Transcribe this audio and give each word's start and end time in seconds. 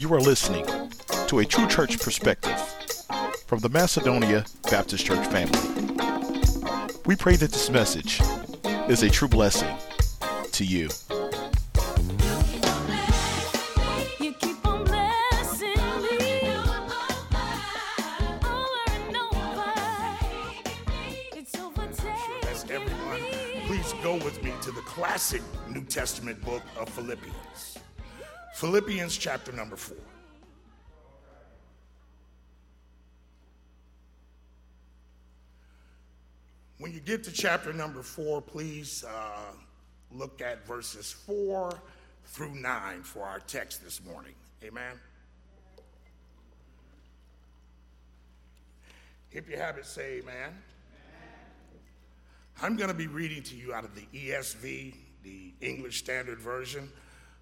You 0.00 0.14
are 0.14 0.20
listening 0.20 0.64
to 1.26 1.40
a 1.40 1.44
true 1.44 1.66
church 1.66 1.98
perspective 1.98 2.56
from 3.48 3.58
the 3.58 3.68
Macedonia 3.68 4.44
Baptist 4.70 5.04
Church 5.04 5.26
family. 5.26 5.58
We 7.04 7.16
pray 7.16 7.34
that 7.34 7.50
this 7.50 7.68
message 7.68 8.20
is 8.88 9.02
a 9.02 9.10
true 9.10 9.26
blessing 9.26 9.76
to 10.52 10.64
you. 10.64 10.88
You 14.20 14.34
keep 14.34 14.64
on 14.64 14.84
blessing 14.84 15.74
me 15.74 16.42
over 16.42 17.04
and 18.86 19.16
over. 19.16 19.72
It's 21.34 21.50
That's 21.50 21.58
overtaking 21.58 22.70
everyone. 22.70 23.66
Please 23.66 23.92
go 24.04 24.14
with 24.14 24.44
me 24.44 24.52
to 24.62 24.70
the 24.70 24.82
classic 24.82 25.42
New 25.68 25.82
Testament 25.82 26.40
book 26.44 26.62
of 26.78 26.88
Philippians. 26.88 27.77
Philippians 28.58 29.16
chapter 29.16 29.52
number 29.52 29.76
four. 29.76 29.96
When 36.78 36.92
you 36.92 36.98
get 36.98 37.22
to 37.22 37.32
chapter 37.32 37.72
number 37.72 38.02
four, 38.02 38.42
please 38.42 39.04
uh, 39.08 39.52
look 40.10 40.42
at 40.42 40.66
verses 40.66 41.12
four 41.12 41.80
through 42.24 42.56
nine 42.56 43.04
for 43.04 43.22
our 43.22 43.38
text 43.38 43.84
this 43.84 44.04
morning. 44.04 44.34
Amen. 44.64 44.98
If 49.30 49.48
you 49.48 49.56
have 49.56 49.78
it, 49.78 49.86
say 49.86 50.18
amen. 50.18 50.52
I'm 52.60 52.76
going 52.76 52.88
to 52.90 52.94
be 52.94 53.06
reading 53.06 53.44
to 53.44 53.54
you 53.54 53.72
out 53.72 53.84
of 53.84 53.94
the 53.94 54.08
ESV, 54.12 54.96
the 55.22 55.52
English 55.60 55.98
Standard 55.98 56.40
Version. 56.40 56.90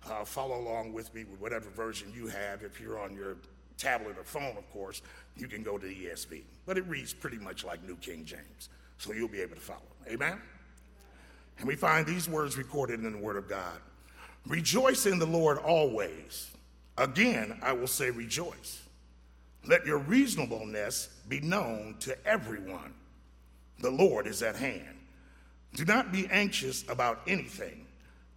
Uh, 0.09 0.25
follow 0.25 0.61
along 0.61 0.93
with 0.93 1.13
me 1.15 1.25
with 1.25 1.41
whatever 1.41 1.69
version 1.71 2.13
you 2.15 2.29
have. 2.29 2.63
If 2.63 2.81
you're 2.81 2.99
on 2.99 3.15
your 3.15 3.37
tablet 3.77 4.17
or 4.19 4.25
phone, 4.25 4.57
of 4.57 4.71
course, 4.73 5.03
you 5.37 5.49
can 5.49 5.63
go 5.63 5.79
to 5.79 5.87
the 5.87 5.95
ESV. 5.95 6.43
But 6.65 6.79
it 6.79 6.87
reads 6.87 7.13
pretty 7.13 7.39
much 7.39 7.65
like 7.65 7.85
New 7.87 7.97
King 7.97 8.25
James, 8.25 8.69
so 8.99 9.13
you'll 9.13 9.29
be 9.29 9.41
able 9.41 9.57
to 9.57 9.61
follow. 9.61 9.81
Amen? 10.09 10.41
And 11.59 11.67
we 11.67 11.75
find 11.75 12.07
these 12.07 12.29
words 12.29 12.57
recorded 12.57 13.03
in 13.03 13.13
the 13.13 13.19
Word 13.19 13.37
of 13.37 13.49
God 13.49 13.81
Rejoice 14.47 15.07
in 15.07 15.19
the 15.19 15.27
Lord 15.27 15.59
always. 15.59 16.51
Again, 16.97 17.59
I 17.63 17.73
will 17.73 17.89
say 17.89 18.11
rejoice. 18.11 18.81
Let 19.67 19.85
your 19.85 19.99
reasonableness 19.99 21.09
be 21.29 21.41
known 21.41 21.97
to 22.01 22.17
everyone. 22.25 22.95
The 23.81 23.91
Lord 23.91 24.29
is 24.29 24.43
at 24.43 24.55
hand. 24.55 24.97
Do 25.75 25.85
not 25.85 26.13
be 26.13 26.29
anxious 26.29 26.89
about 26.89 27.21
anything, 27.27 27.86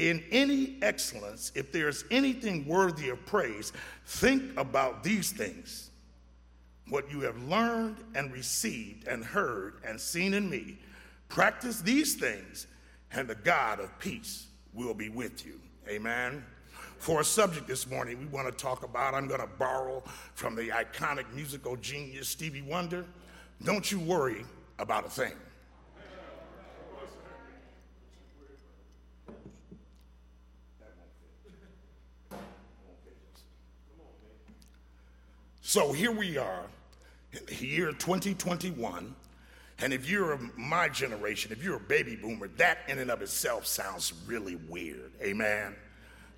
in 0.00 0.24
any 0.30 0.78
excellence, 0.80 1.52
if 1.54 1.72
there's 1.72 2.04
anything 2.10 2.66
worthy 2.66 3.10
of 3.10 3.24
praise, 3.26 3.72
think 4.06 4.58
about 4.58 5.04
these 5.04 5.30
things. 5.30 5.90
What 6.88 7.12
you 7.12 7.20
have 7.20 7.40
learned 7.42 7.98
and 8.14 8.32
received 8.32 9.06
and 9.06 9.22
heard 9.22 9.74
and 9.86 10.00
seen 10.00 10.32
in 10.32 10.48
me, 10.48 10.78
practice 11.28 11.82
these 11.82 12.14
things, 12.14 12.66
and 13.12 13.28
the 13.28 13.34
God 13.34 13.78
of 13.78 13.96
peace 13.98 14.46
will 14.72 14.94
be 14.94 15.10
with 15.10 15.44
you. 15.44 15.60
Amen. 15.86 16.44
For 16.96 17.20
a 17.20 17.24
subject 17.24 17.68
this 17.68 17.88
morning, 17.88 18.18
we 18.18 18.26
want 18.26 18.46
to 18.46 18.52
talk 18.52 18.84
about, 18.84 19.14
I'm 19.14 19.28
going 19.28 19.40
to 19.40 19.46
borrow 19.46 20.02
from 20.34 20.54
the 20.54 20.68
iconic 20.68 21.30
musical 21.34 21.76
genius 21.76 22.28
Stevie 22.28 22.62
Wonder. 22.62 23.04
Don't 23.64 23.92
you 23.92 24.00
worry 24.00 24.44
about 24.78 25.04
a 25.04 25.10
thing. 25.10 25.32
So 35.70 35.92
here 35.92 36.10
we 36.10 36.36
are 36.36 36.64
in 37.32 37.46
the 37.46 37.54
year 37.64 37.92
2021. 37.92 39.14
And 39.78 39.92
if 39.92 40.10
you're 40.10 40.32
of 40.32 40.58
my 40.58 40.88
generation, 40.88 41.52
if 41.52 41.62
you're 41.62 41.76
a 41.76 41.78
baby 41.78 42.16
boomer, 42.16 42.48
that 42.56 42.78
in 42.88 42.98
and 42.98 43.08
of 43.08 43.22
itself 43.22 43.66
sounds 43.66 44.12
really 44.26 44.56
weird. 44.56 45.12
Amen. 45.22 45.76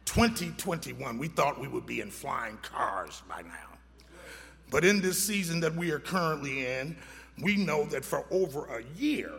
2021, 0.04 1.16
we 1.16 1.28
thought 1.28 1.58
we 1.58 1.66
would 1.66 1.86
be 1.86 2.02
in 2.02 2.10
flying 2.10 2.58
cars 2.58 3.22
by 3.26 3.40
now. 3.40 4.04
But 4.70 4.84
in 4.84 5.00
this 5.00 5.24
season 5.24 5.60
that 5.60 5.74
we 5.74 5.92
are 5.92 5.98
currently 5.98 6.66
in, 6.66 6.94
we 7.40 7.56
know 7.56 7.86
that 7.86 8.04
for 8.04 8.26
over 8.30 8.66
a 8.66 8.84
year, 8.98 9.32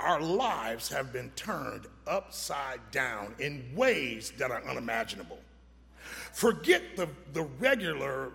our 0.00 0.20
lives 0.20 0.90
have 0.90 1.14
been 1.14 1.30
turned 1.30 1.86
upside 2.06 2.90
down 2.90 3.34
in 3.38 3.72
ways 3.74 4.34
that 4.36 4.50
are 4.50 4.62
unimaginable. 4.68 5.38
Forget 6.34 6.82
the, 6.96 7.08
the 7.32 7.44
regular 7.58 8.30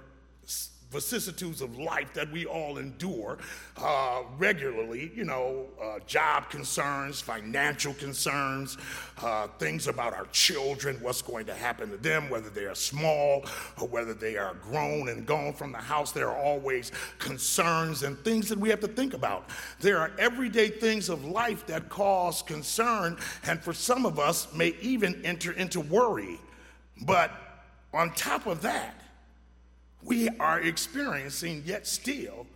vicissitudes 0.92 1.62
of 1.62 1.78
life 1.78 2.14
that 2.14 2.32
we 2.32 2.46
all 2.46 2.80
endure 2.80 3.38
uh, 3.78 4.24
regularly, 4.38 5.12
you 5.16 5.24
know, 5.24 5.68
uh, 5.82 6.00
job 6.08 6.50
concerns, 6.50 7.22
financial 7.22 7.94
concerns, 7.94 8.78
uh, 9.22 9.48
things 9.60 9.88
about 9.88 10.14
our 10.14 10.26
children, 10.28 10.98
what's 11.02 11.22
going 11.22 11.46
to 11.46 11.54
happen 11.54 11.90
to 11.92 11.98
them, 11.98 12.30
whether 12.30 12.50
they 12.50 12.66
are 12.66 12.76
small 12.76 13.46
or 13.80 13.88
whether 13.88 14.14
they 14.14 14.36
are 14.36 14.56
grown 14.56 15.10
and 15.10 15.26
gone 15.26 15.54
from 15.54 15.72
the 15.72 15.78
house. 15.78 16.12
There 16.12 16.30
are 16.30 16.38
always 16.38 16.92
concerns 17.20 18.04
and 18.04 18.18
things 18.24 18.50
that 18.50 18.58
we 18.58 18.70
have 18.70 18.80
to 18.80 18.88
think 18.88 19.14
about. 19.14 19.50
There 19.80 20.00
are 20.00 20.12
everyday 20.18 20.70
things 20.70 21.10
of 21.10 21.24
life 21.24 21.68
that 21.68 21.90
cause 21.90 22.42
concern, 22.42 23.18
and 23.44 23.62
for 23.62 23.74
some 23.74 24.06
of 24.06 24.18
us, 24.18 24.52
may 24.54 24.76
even 24.82 25.24
enter 25.24 25.52
into 25.52 25.82
worry. 25.82 26.40
But 27.04 27.32
on 27.94 28.12
top 28.14 28.48
of 28.48 28.62
that, 28.64 28.99
we 30.04 30.30
are 30.40 30.60
experiencing 30.62 31.64
yet 31.66 31.86
still 31.86 32.48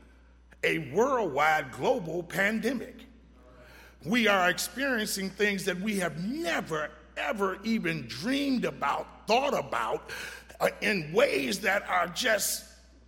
a 0.63 0.79
worldwide 0.93 1.71
global 1.71 2.23
pandemic. 2.23 2.95
We 4.05 4.27
are 4.27 4.49
experiencing 4.49 5.29
things 5.29 5.65
that 5.65 5.79
we 5.79 5.99
have 5.99 6.23
never, 6.23 6.89
ever 7.17 7.57
even 7.63 8.05
dreamed 8.07 8.65
about, 8.65 9.27
thought 9.27 9.57
about, 9.57 10.09
uh, 10.59 10.69
in 10.81 11.11
ways 11.13 11.59
that 11.61 11.87
are 11.89 12.07
just 12.07 12.65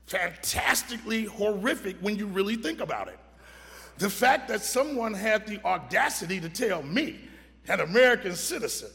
fantastically 0.07 1.25
horrific 1.25 1.97
when 2.01 2.16
you 2.16 2.28
really 2.28 2.56
think 2.56 2.79
about 2.81 3.07
it. 3.07 3.19
The 3.97 4.09
fact 4.09 4.47
that 4.50 4.62
someone 4.62 5.13
had 5.13 5.47
the 5.47 5.63
audacity 5.66 6.40
to 6.41 6.50
tell 6.50 6.84
me, 6.84 7.19
an 7.68 7.79
American 7.79 8.35
citizen, 8.35 8.90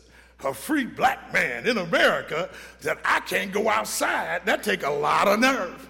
a 0.45 0.55
free 0.55 0.85
black 0.85 1.33
man 1.33 1.67
in 1.67 1.79
America, 1.79 2.49
that 2.83 2.99
I 3.05 3.21
can't 3.21 3.53
go 3.53 3.69
outside, 3.69 4.47
that 4.47 4.63
take 4.63 4.83
a 4.83 4.91
lot 4.91 5.29
of 5.29 5.41
nerve. 5.41 5.90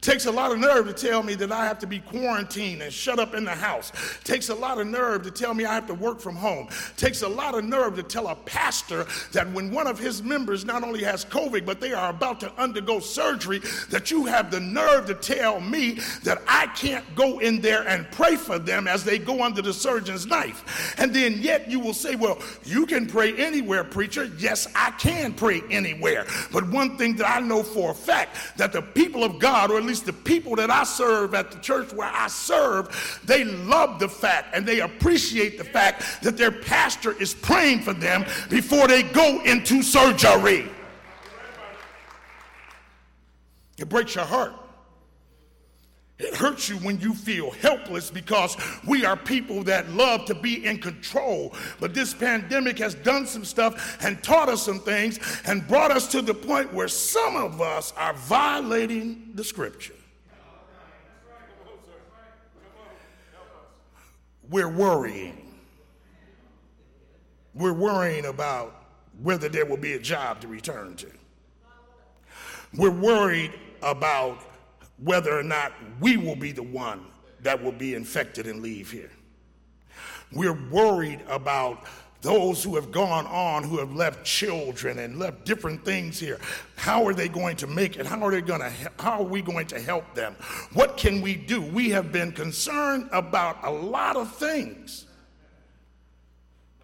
Takes 0.00 0.26
a 0.26 0.30
lot 0.30 0.52
of 0.52 0.58
nerve 0.58 0.86
to 0.86 0.92
tell 0.92 1.24
me 1.24 1.34
that 1.34 1.50
I 1.50 1.66
have 1.66 1.78
to 1.80 1.86
be 1.86 1.98
quarantined 1.98 2.82
and 2.82 2.92
shut 2.92 3.18
up 3.18 3.34
in 3.34 3.44
the 3.44 3.54
house. 3.54 3.90
Takes 4.22 4.48
a 4.48 4.54
lot 4.54 4.78
of 4.78 4.86
nerve 4.86 5.22
to 5.24 5.30
tell 5.30 5.54
me 5.54 5.64
I 5.64 5.74
have 5.74 5.88
to 5.88 5.94
work 5.94 6.20
from 6.20 6.36
home. 6.36 6.68
Takes 6.96 7.22
a 7.22 7.28
lot 7.28 7.56
of 7.56 7.64
nerve 7.64 7.96
to 7.96 8.04
tell 8.04 8.28
a 8.28 8.36
pastor 8.36 9.06
that 9.32 9.50
when 9.52 9.72
one 9.72 9.88
of 9.88 9.98
his 9.98 10.22
members 10.22 10.64
not 10.64 10.84
only 10.84 11.02
has 11.02 11.24
COVID, 11.24 11.66
but 11.66 11.80
they 11.80 11.92
are 11.92 12.10
about 12.10 12.38
to 12.40 12.52
undergo 12.60 13.00
surgery, 13.00 13.60
that 13.90 14.10
you 14.10 14.24
have 14.26 14.52
the 14.52 14.60
nerve 14.60 15.06
to 15.06 15.14
tell 15.14 15.60
me 15.60 15.98
that 16.22 16.42
I 16.46 16.68
can't 16.68 17.04
go 17.16 17.40
in 17.40 17.60
there 17.60 17.86
and 17.88 18.08
pray 18.12 18.36
for 18.36 18.58
them 18.58 18.86
as 18.86 19.02
they 19.02 19.18
go 19.18 19.42
under 19.42 19.62
the 19.62 19.72
surgeon's 19.72 20.26
knife. 20.26 20.94
And 20.98 21.12
then 21.12 21.40
yet 21.40 21.68
you 21.68 21.80
will 21.80 21.94
say, 21.94 22.14
well, 22.14 22.38
you 22.64 22.86
can 22.86 23.06
pray 23.06 23.36
anywhere, 23.36 23.82
preacher. 23.82 24.30
Yes, 24.38 24.68
I 24.76 24.92
can 24.92 25.32
pray 25.34 25.62
anywhere. 25.70 26.24
But 26.52 26.68
one 26.70 26.96
thing 26.96 27.16
that 27.16 27.28
I 27.28 27.40
know 27.40 27.64
for 27.64 27.90
a 27.90 27.94
fact 27.94 28.36
that 28.58 28.72
the 28.72 28.82
people 28.82 29.24
of 29.24 29.40
God, 29.40 29.72
at 29.72 29.87
least 29.88 30.06
the 30.06 30.12
people 30.12 30.54
that 30.56 30.70
I 30.70 30.84
serve 30.84 31.34
at 31.34 31.50
the 31.50 31.58
church 31.58 31.92
where 31.92 32.10
I 32.12 32.28
serve, 32.28 33.20
they 33.24 33.44
love 33.44 33.98
the 33.98 34.08
fact 34.08 34.54
and 34.54 34.66
they 34.66 34.80
appreciate 34.80 35.58
the 35.58 35.64
fact 35.64 36.22
that 36.22 36.36
their 36.36 36.52
pastor 36.52 37.20
is 37.20 37.34
praying 37.34 37.80
for 37.80 37.94
them 37.94 38.24
before 38.48 38.86
they 38.86 39.02
go 39.02 39.42
into 39.42 39.82
surgery. 39.82 40.70
It 43.78 43.88
breaks 43.88 44.14
your 44.14 44.24
heart. 44.24 44.52
It 46.18 46.34
hurts 46.34 46.68
you 46.68 46.76
when 46.78 46.98
you 46.98 47.14
feel 47.14 47.52
helpless 47.52 48.10
because 48.10 48.56
we 48.86 49.04
are 49.04 49.16
people 49.16 49.62
that 49.64 49.88
love 49.90 50.24
to 50.24 50.34
be 50.34 50.66
in 50.66 50.78
control. 50.78 51.54
But 51.78 51.94
this 51.94 52.12
pandemic 52.12 52.76
has 52.78 52.96
done 52.96 53.24
some 53.24 53.44
stuff 53.44 53.98
and 54.02 54.20
taught 54.22 54.48
us 54.48 54.62
some 54.62 54.80
things 54.80 55.20
and 55.46 55.66
brought 55.68 55.92
us 55.92 56.08
to 56.08 56.20
the 56.20 56.34
point 56.34 56.74
where 56.74 56.88
some 56.88 57.36
of 57.36 57.60
us 57.60 57.92
are 57.96 58.14
violating 58.14 59.30
the 59.34 59.44
scripture. 59.44 59.94
We're 64.50 64.68
worrying. 64.68 65.54
We're 67.54 67.74
worrying 67.74 68.24
about 68.24 68.86
whether 69.22 69.48
there 69.48 69.66
will 69.66 69.76
be 69.76 69.92
a 69.92 69.98
job 70.00 70.40
to 70.40 70.48
return 70.48 70.96
to. 70.96 71.10
We're 72.74 72.90
worried 72.90 73.52
about 73.82 74.42
whether 75.02 75.36
or 75.36 75.42
not 75.42 75.72
we 76.00 76.16
will 76.16 76.36
be 76.36 76.52
the 76.52 76.62
one 76.62 77.04
that 77.40 77.62
will 77.62 77.72
be 77.72 77.94
infected 77.94 78.46
and 78.46 78.60
leave 78.60 78.90
here. 78.90 79.10
We're 80.32 80.58
worried 80.70 81.22
about 81.28 81.84
those 82.20 82.64
who 82.64 82.74
have 82.74 82.90
gone 82.90 83.26
on, 83.26 83.62
who 83.62 83.78
have 83.78 83.94
left 83.94 84.24
children 84.24 84.98
and 84.98 85.18
left 85.18 85.44
different 85.44 85.84
things 85.84 86.18
here. 86.18 86.38
How 86.76 87.06
are 87.06 87.14
they 87.14 87.28
going 87.28 87.56
to 87.56 87.66
make 87.66 87.96
it? 87.96 88.06
How 88.06 88.20
are 88.26 88.32
they 88.32 88.40
going 88.40 88.60
to? 88.60 88.72
How 88.98 89.20
are 89.20 89.24
we 89.24 89.40
going 89.40 89.66
to 89.68 89.80
help 89.80 90.14
them? 90.14 90.34
What 90.72 90.96
can 90.96 91.20
we 91.20 91.36
do? 91.36 91.60
We 91.60 91.90
have 91.90 92.10
been 92.10 92.32
concerned 92.32 93.08
about 93.12 93.58
a 93.62 93.70
lot 93.70 94.16
of 94.16 94.34
things. 94.34 95.06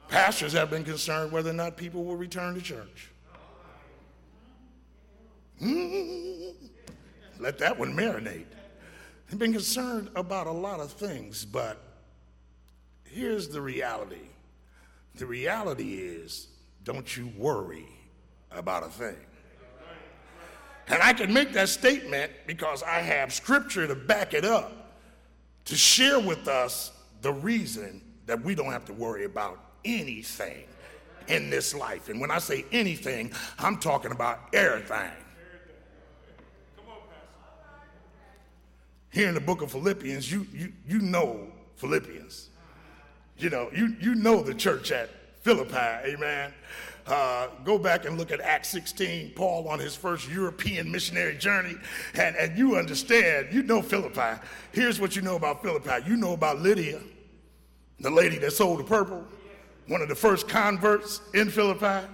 Pastors 0.09 0.53
have 0.53 0.71
been 0.71 0.85
concerned 0.85 1.33
whether 1.33 1.51
or 1.51 1.55
not 1.55 1.77
people 1.77 2.05
will 2.05 2.17
return 2.17 2.55
to 2.55 2.63
church. 2.63 3.11
Mm, 5.61 6.55
let 7.45 7.59
that 7.59 7.79
one 7.79 7.95
marinate. 7.95 8.47
They've 9.29 9.39
been 9.39 9.53
concerned 9.53 10.09
about 10.17 10.47
a 10.47 10.53
lot 10.53 10.81
of 10.81 10.91
things, 10.93 11.45
but 11.45 11.79
here's 13.05 13.49
the 13.49 13.61
reality. 13.61 14.29
The 15.17 15.27
reality 15.27 15.95
is, 15.97 16.49
don't 16.85 17.17
you 17.17 17.31
worry 17.37 17.87
about 18.51 18.83
a 18.83 18.89
thing. 18.89 19.17
And 20.89 21.03
I 21.03 21.13
can 21.13 21.33
make 21.33 21.53
that 21.53 21.69
statement 21.69 22.33
because 22.47 22.83
I 22.83 23.01
have 23.01 23.33
scripture 23.33 23.87
to 23.87 23.95
back 23.95 24.33
it 24.33 24.45
up 24.47 24.97
to 25.67 25.77
share 25.77 26.21
with 26.21 26.49
us 26.49 26.93
the 27.21 27.33
reason 27.33 28.01
that 28.25 28.43
we 28.43 28.55
don't 28.55 28.73
have 28.73 28.87
to 28.87 28.95
worry 28.95 29.25
about 29.25 29.59
anything 29.85 30.65
in 31.29 31.51
this 31.51 31.75
life. 31.75 32.09
And 32.09 32.21
when 32.21 32.31
I 32.31 32.39
say 32.39 32.65
anything, 32.73 33.33
I'm 33.59 33.79
talking 33.79 34.13
about 34.13 34.41
everything. 34.55 35.11
Here 39.15 39.29
in 39.29 39.35
the 39.35 39.41
book 39.41 39.63
of 39.63 39.71
Philippians, 39.71 40.31
you, 40.31 40.45
you, 40.53 40.73
you 40.89 40.99
know 40.99 41.47
Philippians. 41.77 42.49
You 43.39 43.49
know, 43.49 43.71
you, 43.73 43.95
you 44.01 44.17
know 44.17 44.43
the 44.43 44.53
church 44.53 44.91
at 44.91 45.09
Philippi, 45.43 45.77
amen. 45.77 46.53
Uh, 47.07 47.47
go 47.65 47.79
back 47.79 48.07
and 48.07 48.19
look 48.19 48.33
at 48.33 48.41
Acts 48.41 48.71
16, 48.71 49.35
Paul 49.37 49.69
on 49.69 49.79
his 49.79 49.95
first 49.95 50.29
European 50.29 50.91
missionary 50.91 51.37
journey, 51.37 51.77
and, 52.15 52.35
and 52.35 52.59
you 52.59 52.75
understand, 52.75 53.49
you 53.53 53.63
know 53.63 53.81
Philippi. 53.83 54.41
Here's 54.73 54.99
what 54.99 55.15
you 55.15 55.23
know 55.23 55.37
about 55.37 55.63
Philippi 55.63 56.09
you 56.09 56.17
know 56.17 56.33
about 56.33 56.59
Lydia, 56.59 56.99
the 58.01 58.11
lady 58.11 58.39
that 58.39 58.51
sold 58.51 58.81
the 58.81 58.85
purple, 58.85 59.25
one 59.87 60.03
of 60.03 60.09
the 60.09 60.17
first 60.17 60.49
converts 60.49 61.21
in 61.35 61.51
Philippi. 61.51 62.05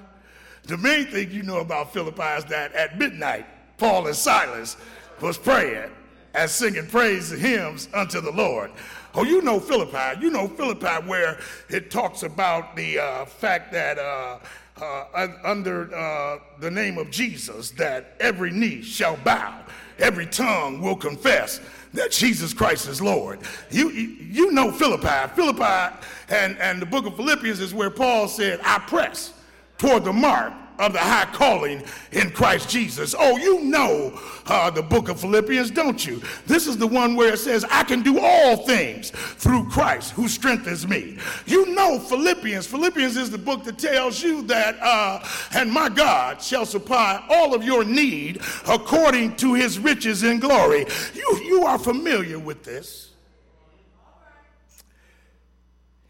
The 0.64 0.76
main 0.76 1.06
thing 1.06 1.30
you 1.30 1.44
know 1.44 1.60
about 1.60 1.94
Philippi 1.94 2.36
is 2.36 2.44
that 2.46 2.74
at 2.74 2.98
midnight, 2.98 3.46
Paul 3.78 4.06
and 4.06 4.14
Silas 4.14 4.76
was 5.22 5.38
praying 5.38 5.92
and 6.34 6.50
singing 6.50 6.86
praise 6.86 7.30
hymns 7.30 7.88
unto 7.94 8.20
the 8.20 8.30
Lord. 8.30 8.70
Oh, 9.14 9.24
you 9.24 9.42
know 9.42 9.58
Philippi. 9.58 10.20
You 10.20 10.30
know 10.30 10.46
Philippi, 10.46 11.06
where 11.06 11.38
it 11.68 11.90
talks 11.90 12.22
about 12.22 12.76
the 12.76 12.98
uh, 12.98 13.24
fact 13.24 13.72
that 13.72 13.98
uh, 13.98 14.38
uh, 14.80 15.28
under 15.44 15.94
uh, 15.94 16.38
the 16.60 16.70
name 16.70 16.96
of 16.98 17.10
Jesus, 17.10 17.70
that 17.72 18.16
every 18.20 18.50
knee 18.50 18.82
shall 18.82 19.16
bow, 19.18 19.60
every 19.98 20.26
tongue 20.26 20.80
will 20.80 20.96
confess 20.96 21.60
that 21.92 22.12
Jesus 22.12 22.54
Christ 22.54 22.88
is 22.88 23.02
Lord. 23.02 23.40
You, 23.70 23.90
you, 23.90 24.08
you 24.20 24.52
know 24.52 24.70
Philippi. 24.70 25.32
Philippi 25.34 25.96
and, 26.28 26.56
and 26.58 26.80
the 26.80 26.86
book 26.86 27.04
of 27.04 27.16
Philippians 27.16 27.58
is 27.58 27.74
where 27.74 27.90
Paul 27.90 28.28
said, 28.28 28.60
I 28.62 28.78
press 28.78 29.34
toward 29.76 30.04
the 30.04 30.12
mark 30.12 30.52
of 30.80 30.94
the 30.94 30.98
high 30.98 31.26
calling 31.32 31.82
in 32.12 32.30
Christ 32.30 32.68
Jesus. 32.68 33.14
Oh, 33.16 33.36
you 33.36 33.62
know 33.64 34.18
uh, 34.46 34.70
the 34.70 34.82
book 34.82 35.08
of 35.08 35.20
Philippians, 35.20 35.70
don't 35.70 36.04
you? 36.04 36.22
This 36.46 36.66
is 36.66 36.78
the 36.78 36.86
one 36.86 37.16
where 37.16 37.34
it 37.34 37.38
says, 37.38 37.64
I 37.70 37.84
can 37.84 38.02
do 38.02 38.18
all 38.18 38.56
things 38.56 39.10
through 39.10 39.68
Christ 39.68 40.12
who 40.12 40.26
strengthens 40.26 40.88
me. 40.88 41.18
You 41.46 41.74
know 41.74 41.98
Philippians. 41.98 42.66
Philippians 42.66 43.16
is 43.16 43.30
the 43.30 43.38
book 43.38 43.62
that 43.64 43.78
tells 43.78 44.22
you 44.22 44.42
that, 44.42 44.76
uh, 44.80 45.24
and 45.52 45.70
my 45.70 45.90
God 45.90 46.42
shall 46.42 46.64
supply 46.64 47.24
all 47.28 47.54
of 47.54 47.62
your 47.62 47.84
need 47.84 48.40
according 48.66 49.36
to 49.36 49.54
his 49.54 49.78
riches 49.78 50.22
in 50.22 50.40
glory. 50.40 50.86
You, 51.14 51.40
you 51.44 51.64
are 51.64 51.78
familiar 51.78 52.38
with 52.38 52.64
this. 52.64 53.10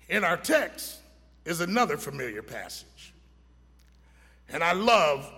In 0.08 0.24
our 0.24 0.36
text 0.36 0.98
is 1.44 1.60
another 1.60 1.96
familiar 1.96 2.42
passage. 2.42 2.86
And 4.52 4.62
I 4.62 4.72
love 4.72 5.30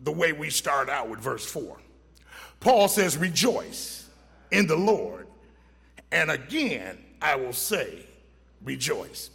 the 0.00 0.12
way 0.12 0.32
we 0.32 0.50
start 0.50 0.88
out 0.88 1.08
with 1.08 1.20
verse 1.20 1.44
4. 1.44 1.76
Paul 2.60 2.88
says, 2.88 3.16
Rejoice 3.16 4.08
in 4.50 4.66
the 4.66 4.76
Lord. 4.76 5.26
And 6.10 6.30
again, 6.30 6.98
I 7.20 7.36
will 7.36 7.52
say, 7.52 8.06
Rejoice. 8.64 9.30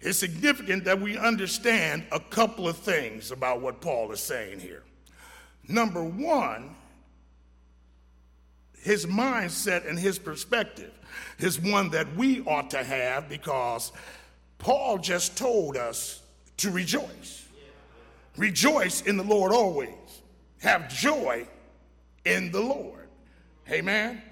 It's 0.00 0.18
significant 0.18 0.84
that 0.84 1.00
we 1.00 1.16
understand 1.16 2.04
a 2.12 2.20
couple 2.20 2.68
of 2.68 2.76
things 2.76 3.30
about 3.30 3.60
what 3.60 3.80
Paul 3.80 4.12
is 4.12 4.20
saying 4.20 4.60
here. 4.60 4.82
Number 5.68 6.04
one, 6.04 6.76
his 8.82 9.06
mindset 9.06 9.88
and 9.88 9.98
his 9.98 10.18
perspective 10.18 10.92
is 11.38 11.60
one 11.60 11.90
that 11.90 12.14
we 12.14 12.42
ought 12.42 12.70
to 12.70 12.84
have 12.84 13.28
because 13.28 13.90
Paul 14.58 14.98
just 14.98 15.36
told 15.36 15.76
us 15.76 16.22
to 16.58 16.70
rejoice. 16.70 17.45
Rejoice 18.36 19.02
in 19.02 19.16
the 19.16 19.24
Lord 19.24 19.52
always. 19.52 20.22
Have 20.60 20.88
joy 20.88 21.46
in 22.24 22.50
the 22.50 22.60
Lord. 22.60 23.08
Amen. 23.70 24.22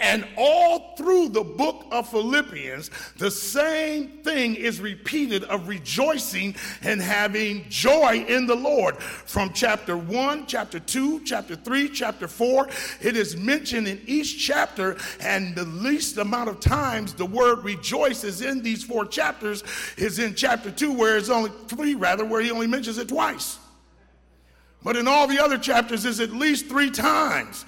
And 0.00 0.26
all 0.36 0.94
through 0.96 1.28
the 1.30 1.44
book 1.44 1.84
of 1.90 2.08
Philippians, 2.08 2.90
the 3.18 3.30
same 3.30 4.08
thing 4.22 4.54
is 4.54 4.80
repeated 4.80 5.44
of 5.44 5.68
rejoicing 5.68 6.54
and 6.82 7.00
having 7.00 7.64
joy 7.68 8.24
in 8.28 8.46
the 8.46 8.54
Lord. 8.54 8.96
From 8.98 9.52
chapter 9.52 9.96
1, 9.96 10.46
chapter 10.46 10.80
2, 10.80 11.24
chapter 11.24 11.56
3, 11.56 11.88
chapter 11.88 12.28
4, 12.28 12.68
it 13.00 13.16
is 13.16 13.36
mentioned 13.36 13.88
in 13.88 14.00
each 14.06 14.44
chapter, 14.44 14.96
and 15.20 15.54
the 15.54 15.64
least 15.64 16.18
amount 16.18 16.48
of 16.48 16.60
times 16.60 17.14
the 17.14 17.26
word 17.26 17.64
rejoice 17.64 18.24
is 18.24 18.40
in 18.40 18.62
these 18.62 18.82
four 18.82 19.04
chapters 19.04 19.62
is 19.96 20.18
in 20.18 20.34
chapter 20.34 20.70
2, 20.70 20.92
where 20.92 21.16
it's 21.16 21.30
only 21.30 21.50
three, 21.68 21.94
rather, 21.94 22.24
where 22.24 22.40
he 22.40 22.50
only 22.50 22.66
mentions 22.66 22.98
it 22.98 23.08
twice. 23.08 23.58
But 24.82 24.96
in 24.96 25.06
all 25.06 25.26
the 25.26 25.38
other 25.38 25.58
chapters, 25.58 26.04
is 26.04 26.20
at 26.20 26.32
least 26.32 26.66
three 26.66 26.90
times. 26.90 27.64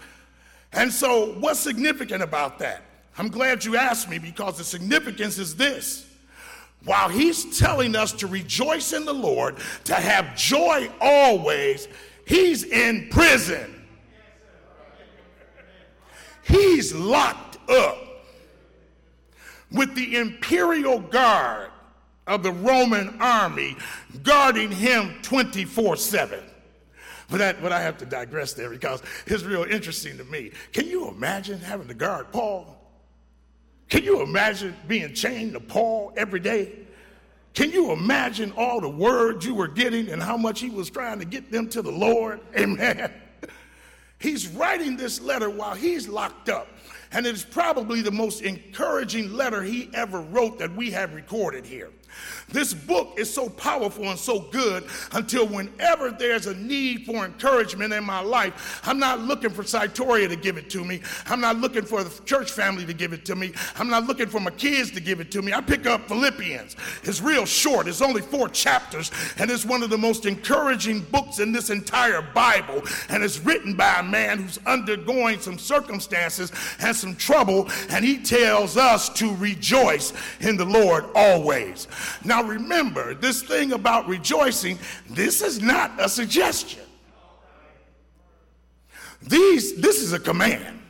And 0.75 0.93
so, 0.93 1.35
what's 1.38 1.61
significant 1.61 2.23
about 2.23 2.59
that? 2.59 2.83
I'm 3.16 3.28
glad 3.28 3.64
you 3.64 3.76
asked 3.76 4.11
me 4.11 4.19
because 4.19 4.59
the 4.59 4.64
significance 4.64 5.38
is 5.38 5.54
this. 5.54 6.07
While 6.85 7.09
he's 7.09 7.59
telling 7.59 7.97
us 7.97 8.12
to 8.14 8.26
rejoice 8.26 8.93
in 8.93 9.04
the 9.04 9.14
Lord, 9.14 9.57
to 9.85 9.95
have 9.95 10.37
joy 10.37 10.90
always, 11.00 11.88
he's 12.26 12.64
in 12.64 13.09
prison. 13.11 13.83
He's 16.43 16.93
locked 16.93 17.59
up 17.71 17.97
with 19.73 19.95
the 19.95 20.16
imperial 20.16 20.99
guard 20.99 21.71
of 22.26 22.43
the 22.43 22.52
Roman 22.52 23.16
army 23.21 23.76
guarding 24.23 24.71
him 24.71 25.14
24 25.23 25.97
7. 25.97 26.40
But, 27.31 27.38
that, 27.38 27.62
but 27.62 27.73
I 27.73 27.81
have 27.81 27.99
to 27.99 28.07
digress 28.07 28.52
there 28.52 28.71
because 28.71 29.02
it's 29.26 29.43
real 29.43 29.64
interesting 29.64 30.19
to 30.19 30.25
me. 30.25 30.52
Can 30.73 30.87
you 30.87 31.09
imagine 31.09 31.59
having 31.59 31.88
to 31.88 31.95
guard 31.95 32.33
Paul? 32.33 32.76
Can 33.88 34.04
you 34.04 34.23
imagine 34.23 34.76
being 34.87 35.14
chained 35.14 35.52
to 35.52 35.61
Paul 35.61 36.12
every 36.16 36.40
day? 36.40 36.73
Can 37.54 37.71
you 37.71 37.93
imagine 37.93 38.52
all 38.57 38.81
the 38.81 38.88
words 38.88 39.47
you 39.47 39.54
were 39.54 39.69
getting 39.69 40.09
and 40.09 40.23
how 40.23 40.37
much 40.37 40.61
he 40.61 40.71
was 40.71 40.90
trying 40.90 41.21
to 41.21 41.25
get 41.25 41.52
them 41.52 41.69
to 41.71 41.83
the 41.83 41.93
Lord? 41.93 42.40
Amen. 42.59 43.12
He's 44.19 44.49
writing 44.49 44.97
this 44.97 45.21
letter 45.21 45.50
while 45.50 45.75
he's 45.75 46.09
locked 46.09 46.49
up. 46.49 46.69
And 47.12 47.26
it 47.26 47.35
is 47.35 47.45
probably 47.45 48.02
the 48.02 48.11
most 48.11 48.43
encouraging 48.43 49.33
letter 49.33 49.62
he 49.62 49.88
ever 49.95 50.21
wrote 50.21 50.59
that 50.59 50.75
we 50.75 50.90
have 50.90 51.14
recorded 51.14 51.64
here. 51.64 51.90
This 52.49 52.75
book 52.75 53.14
is 53.16 53.33
so 53.33 53.49
powerful 53.49 54.04
and 54.11 54.18
so 54.18 54.40
good 54.40 54.85
until 55.12 55.47
whenever 55.47 56.11
there's 56.11 56.47
a 56.47 56.54
need 56.54 57.06
for 57.06 57.25
encouragement 57.25 57.92
in 57.92 58.04
my 58.04 58.21
life, 58.21 58.80
I'm 58.85 58.99
not 58.99 59.21
looking 59.21 59.50
for 59.50 59.62
Cytoria 59.62 60.28
to 60.28 60.37
give 60.37 60.56
it 60.56 60.71
to 60.71 60.85
me. 60.85 61.00
I'm 61.26 61.40
not 61.40 61.56
looking 61.56 61.85
for 61.85 62.04
the 62.04 62.23
church 62.25 62.52
family 62.52 62.87
to 62.87 62.92
give 62.92 63.12
it 63.12 63.25
to 63.26 63.35
me. 63.35 63.52
I'm 63.76 63.88
not 63.88 64.06
looking 64.06 64.28
for 64.28 64.40
my 64.40 64.50
kids 64.50 64.90
to 64.92 65.00
give 65.00 65.21
it 65.21 65.30
to 65.33 65.42
me. 65.42 65.52
I 65.52 65.61
pick 65.61 65.87
up 65.87 66.06
Philippians. 66.09 66.76
It's 67.02 67.21
real 67.21 67.47
short, 67.47 67.88
it's 67.88 68.02
only 68.02 68.23
four 68.23 68.49
chapters, 68.49 69.11
and 69.38 69.50
it's 69.50 69.64
one 69.64 69.83
of 69.83 69.90
the 69.90 69.99
most 69.99 70.26
encouraging 70.26 71.00
books 71.00 71.38
in 71.38 71.52
this 71.52 71.71
entire 71.71 72.23
Bible. 72.23 72.83
And 73.09 73.25
it's 73.25 73.40
written 73.40 73.75
by 73.75 74.00
a 74.00 74.02
man 74.02 74.38
who's 74.38 74.59
undergoing 74.66 75.40
some 75.40 75.59
circumstances 75.59 76.52
and 76.80 76.94
some 76.94 77.16
trouble, 77.16 77.68
and 77.90 78.04
he 78.04 78.18
tells 78.18 78.76
us 78.76 79.09
to 79.11 79.35
rejoice 79.37 80.12
in 80.40 80.56
the 80.56 80.64
Lord 80.64 81.04
always. 81.14 81.88
Now, 82.25 82.42
remember, 82.42 83.14
this 83.14 83.42
thing 83.42 83.73
about 83.73 84.08
rejoicing, 84.08 84.78
this 85.08 85.42
is 85.42 85.61
not 85.61 85.92
a 85.99 86.08
suggestion. 86.08 86.82
These, 89.23 89.80
this 89.80 90.02
is 90.02 90.12
a 90.12 90.18
command 90.18 90.80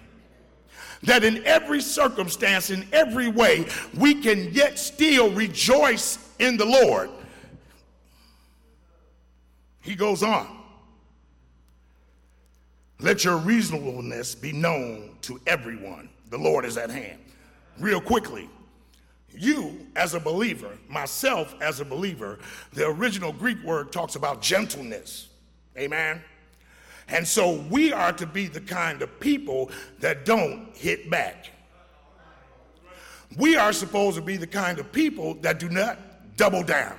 that 1.04 1.22
in 1.22 1.44
every 1.44 1.80
circumstance, 1.80 2.70
in 2.70 2.86
every 2.92 3.28
way, 3.28 3.66
we 3.94 4.14
can 4.14 4.52
yet 4.52 4.78
still 4.78 5.30
rejoice 5.30 6.18
in 6.38 6.56
the 6.56 6.64
Lord. 6.64 7.10
He 9.82 9.94
goes 9.94 10.22
on. 10.22 10.48
Let 13.00 13.24
your 13.24 13.36
reasonableness 13.36 14.34
be 14.34 14.52
known 14.52 15.16
to 15.22 15.38
everyone. 15.46 16.08
The 16.30 16.38
Lord 16.38 16.64
is 16.64 16.78
at 16.78 16.90
hand. 16.90 17.18
Real 17.78 18.00
quickly, 18.00 18.48
you 19.36 19.86
as 19.96 20.14
a 20.14 20.20
believer, 20.20 20.78
myself 20.88 21.54
as 21.60 21.80
a 21.80 21.84
believer, 21.84 22.38
the 22.72 22.86
original 22.86 23.32
Greek 23.32 23.62
word 23.62 23.92
talks 23.92 24.16
about 24.16 24.42
gentleness. 24.42 25.28
Amen. 25.76 26.22
And 27.08 27.26
so 27.26 27.60
we 27.70 27.92
are 27.92 28.12
to 28.12 28.26
be 28.26 28.46
the 28.46 28.60
kind 28.60 29.02
of 29.02 29.20
people 29.20 29.70
that 30.00 30.24
don't 30.24 30.74
hit 30.76 31.10
back. 31.10 31.50
We 33.36 33.56
are 33.56 33.72
supposed 33.72 34.16
to 34.16 34.22
be 34.22 34.36
the 34.36 34.46
kind 34.46 34.78
of 34.78 34.92
people 34.92 35.34
that 35.36 35.58
do 35.58 35.68
not 35.68 35.98
double 36.36 36.62
down. 36.62 36.96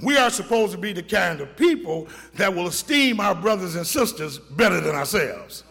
We 0.00 0.16
are 0.16 0.30
supposed 0.30 0.72
to 0.72 0.78
be 0.78 0.92
the 0.92 1.02
kind 1.02 1.40
of 1.40 1.56
people 1.56 2.06
that 2.34 2.54
will 2.54 2.68
esteem 2.68 3.18
our 3.18 3.34
brothers 3.34 3.74
and 3.74 3.86
sisters 3.86 4.38
better 4.38 4.80
than 4.80 4.94
ourselves. 4.94 5.64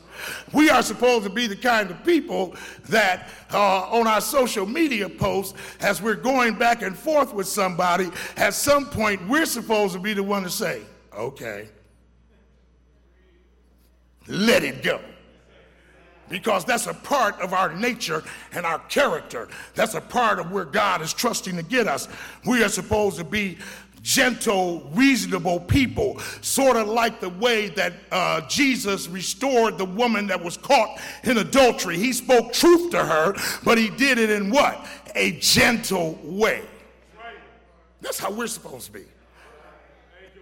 We 0.54 0.70
are 0.70 0.82
supposed 0.82 1.24
to 1.26 1.30
be 1.30 1.48
the 1.48 1.56
kind 1.56 1.92
of 1.92 2.04
people 2.04 2.56
that 2.90 3.30
uh, 3.54 3.90
on 3.90 4.08
our 4.08 4.22
social 4.22 4.66
media 4.66 5.10
posts, 5.10 5.58
as 5.80 6.02
we're 6.02 6.16
going 6.16 6.56
back 6.56 6.82
and 6.82 6.98
forth 6.98 7.34
with 7.34 7.48
somebody, 7.48 8.10
at 8.36 8.54
some 8.54 8.86
point 8.86 9.28
we're 9.28 9.46
supposed 9.46 9.94
to 9.94 10.00
be 10.00 10.14
the 10.14 10.24
one 10.24 10.44
to 10.44 10.50
say, 10.50 10.82
okay, 11.16 11.70
let 14.28 14.64
it 14.64 14.84
go. 14.84 15.00
Because 16.30 16.66
that's 16.66 16.88
a 16.88 16.94
part 16.94 17.40
of 17.40 17.54
our 17.54 17.74
nature 17.74 18.22
and 18.52 18.66
our 18.66 18.80
character. 18.80 19.48
That's 19.76 19.94
a 19.94 20.02
part 20.02 20.40
of 20.40 20.52
where 20.52 20.66
God 20.66 21.02
is 21.02 21.14
trusting 21.14 21.56
to 21.56 21.64
get 21.64 21.88
us. 21.88 22.10
We 22.46 22.64
are 22.64 22.70
supposed 22.70 23.18
to 23.18 23.24
be 23.24 23.58
gentle, 24.08 24.90
reasonable 24.94 25.60
people, 25.60 26.18
sort 26.40 26.78
of 26.78 26.88
like 26.88 27.20
the 27.20 27.28
way 27.28 27.68
that 27.68 27.92
uh, 28.10 28.40
Jesus 28.48 29.10
restored 29.10 29.78
the 29.78 29.84
woman 29.84 30.28
that 30.28 30.42
was 30.42 30.56
caught 30.56 30.98
in 31.26 31.38
adultery. 31.40 31.98
He 31.98 32.14
spoke 32.14 32.54
truth 32.54 32.90
to 32.92 33.04
her, 33.04 33.36
but 33.66 33.78
he 33.78 33.90
did 33.90 34.18
it 34.18 34.30
in 34.30 34.50
what? 34.50 34.88
A 35.14 35.34
gentle 35.34 36.18
way. 36.24 36.64
That's 38.00 38.18
how 38.18 38.32
we're 38.32 38.48
supposed 38.48 38.86
to 38.86 38.94
be. 38.94 39.04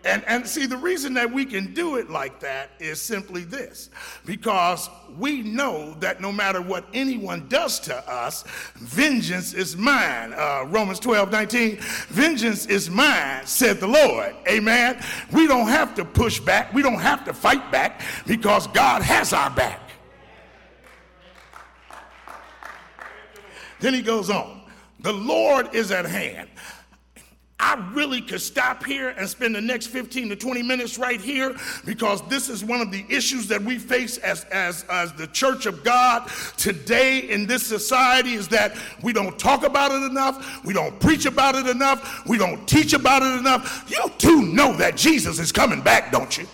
And, 0.05 0.23
and 0.27 0.47
see, 0.47 0.67
the 0.67 0.77
reason 0.77 1.15
that 1.15 1.33
we 1.33 1.45
can 1.45 1.73
do 1.73 1.95
it 1.95 2.11
like 2.11 2.39
that 2.41 2.69
is 2.79 3.01
simply 3.01 3.43
this 3.43 3.89
because 4.23 4.87
we 5.17 5.41
know 5.41 5.95
that 5.99 6.21
no 6.21 6.31
matter 6.31 6.61
what 6.61 6.85
anyone 6.93 7.47
does 7.47 7.79
to 7.81 7.95
us, 8.07 8.43
vengeance 8.75 9.55
is 9.55 9.75
mine. 9.75 10.31
Uh, 10.33 10.65
Romans 10.67 10.99
12 10.99 11.31
19, 11.31 11.77
vengeance 12.09 12.67
is 12.67 12.87
mine, 12.87 13.47
said 13.47 13.79
the 13.79 13.87
Lord. 13.87 14.35
Amen. 14.47 15.03
We 15.31 15.47
don't 15.47 15.69
have 15.69 15.95
to 15.95 16.05
push 16.05 16.39
back, 16.39 16.71
we 16.71 16.83
don't 16.83 16.99
have 16.99 17.25
to 17.25 17.33
fight 17.33 17.71
back 17.71 18.01
because 18.27 18.67
God 18.67 19.01
has 19.01 19.33
our 19.33 19.49
back. 19.49 19.81
Then 23.79 23.95
he 23.95 24.03
goes 24.03 24.29
on, 24.29 24.61
the 24.99 25.13
Lord 25.13 25.73
is 25.73 25.91
at 25.91 26.05
hand. 26.05 26.49
I 27.75 27.91
really 27.91 28.21
could 28.21 28.39
stop 28.39 28.85
here 28.85 29.09
and 29.09 29.27
spend 29.27 29.53
the 29.53 29.59
next 29.59 29.87
15 29.87 30.29
to 30.29 30.35
20 30.37 30.63
minutes 30.63 30.97
right 30.97 31.19
here 31.19 31.57
because 31.83 32.25
this 32.29 32.47
is 32.47 32.63
one 32.63 32.79
of 32.79 32.89
the 32.89 33.03
issues 33.09 33.47
that 33.47 33.61
we 33.61 33.77
face 33.77 34.17
as, 34.19 34.45
as, 34.45 34.85
as 34.89 35.11
the 35.11 35.27
church 35.27 35.65
of 35.65 35.83
God 35.83 36.29
today 36.55 37.29
in 37.29 37.45
this 37.45 37.63
society 37.67 38.35
is 38.35 38.47
that 38.47 38.77
we 39.03 39.11
don't 39.11 39.37
talk 39.37 39.65
about 39.65 39.91
it 39.91 40.09
enough, 40.09 40.63
we 40.63 40.73
don't 40.73 40.97
preach 41.01 41.25
about 41.25 41.55
it 41.55 41.67
enough, 41.67 42.25
we 42.25 42.37
don't 42.37 42.65
teach 42.65 42.93
about 42.93 43.23
it 43.23 43.39
enough. 43.39 43.83
You 43.89 44.09
do 44.19 44.43
know 44.43 44.71
that 44.77 44.95
Jesus 44.95 45.37
is 45.37 45.51
coming 45.51 45.81
back, 45.81 46.13
don't 46.13 46.37
you? 46.37 46.47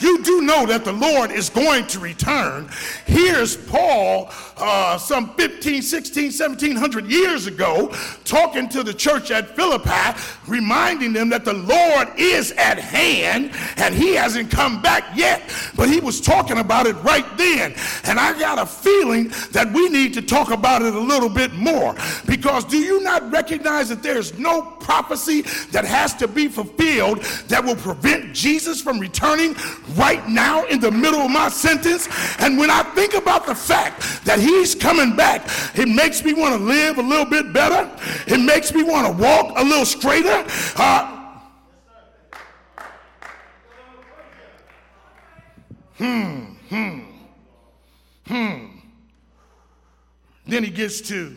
You 0.00 0.22
do 0.22 0.42
know 0.42 0.66
that 0.66 0.84
the 0.84 0.92
Lord 0.92 1.30
is 1.30 1.48
going 1.50 1.86
to 1.88 1.98
return. 1.98 2.68
Here's 3.06 3.56
Paul, 3.56 4.30
uh, 4.56 4.98
some 4.98 5.34
15, 5.34 5.82
16, 5.82 6.24
1700 6.24 7.06
years 7.06 7.46
ago, 7.46 7.94
talking 8.24 8.68
to 8.70 8.82
the 8.82 8.94
church 8.94 9.30
at 9.30 9.54
Philippi, 9.56 10.18
reminding 10.46 11.12
them 11.12 11.28
that 11.30 11.44
the 11.44 11.54
Lord 11.54 12.08
is 12.16 12.52
at 12.52 12.78
hand 12.78 13.52
and 13.76 13.94
he 13.94 14.14
hasn't 14.14 14.50
come 14.50 14.82
back 14.82 15.16
yet. 15.16 15.42
But 15.76 15.88
he 15.88 16.00
was 16.00 16.20
talking 16.20 16.58
about 16.58 16.86
it 16.86 16.94
right 17.02 17.26
then. 17.36 17.74
And 18.04 18.18
I 18.18 18.38
got 18.38 18.58
a 18.58 18.66
feeling 18.66 19.32
that 19.52 19.72
we 19.72 19.88
need 19.88 20.14
to 20.14 20.22
talk 20.22 20.50
about 20.50 20.82
it 20.82 20.94
a 20.94 21.00
little 21.00 21.28
bit 21.28 21.52
more. 21.54 21.94
Because 22.26 22.64
do 22.64 22.78
you 22.78 23.02
not 23.02 23.30
recognize 23.30 23.88
that 23.88 24.02
there's 24.02 24.38
no 24.38 24.62
prophecy 24.62 25.42
that 25.70 25.84
has 25.84 26.14
to 26.14 26.28
be 26.28 26.48
fulfilled 26.48 27.22
that 27.48 27.64
will 27.64 27.76
prevent 27.76 28.34
Jesus 28.34 28.80
from 28.80 28.98
returning 28.98 29.54
right 29.94 30.26
now 30.28 30.64
in 30.66 30.80
the 30.80 30.90
middle 30.90 31.20
of 31.20 31.30
my 31.30 31.48
sentence. 31.48 32.08
And 32.38 32.58
when 32.58 32.70
I 32.70 32.82
think 32.94 33.14
about 33.14 33.46
the 33.46 33.54
fact 33.54 34.24
that 34.24 34.38
he's 34.38 34.74
coming 34.74 35.16
back, 35.16 35.48
it 35.78 35.88
makes 35.88 36.24
me 36.24 36.34
want 36.34 36.56
to 36.56 36.62
live 36.62 36.98
a 36.98 37.02
little 37.02 37.24
bit 37.24 37.52
better. 37.52 37.90
It 38.26 38.38
makes 38.38 38.72
me 38.74 38.82
want 38.82 39.06
to 39.06 39.22
walk 39.22 39.52
a 39.56 39.64
little 39.64 39.84
straighter. 39.84 40.44
Uh, 40.76 41.40
hmm, 45.94 46.44
hmm, 46.68 47.00
hmm. 48.26 48.66
Then 50.46 50.62
he 50.62 50.70
gets 50.70 51.00
to 51.02 51.34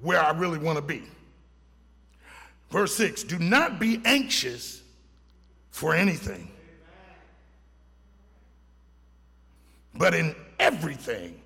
where 0.00 0.20
I 0.20 0.30
really 0.30 0.58
want 0.58 0.76
to 0.76 0.82
be. 0.82 1.02
Verse 2.70 2.94
6 2.96 3.24
Do 3.24 3.38
not 3.38 3.78
be 3.78 4.00
anxious 4.04 4.82
for 5.70 5.94
anything. 5.94 6.51
But 9.94 10.14
in 10.14 10.34
everything, 10.58 11.40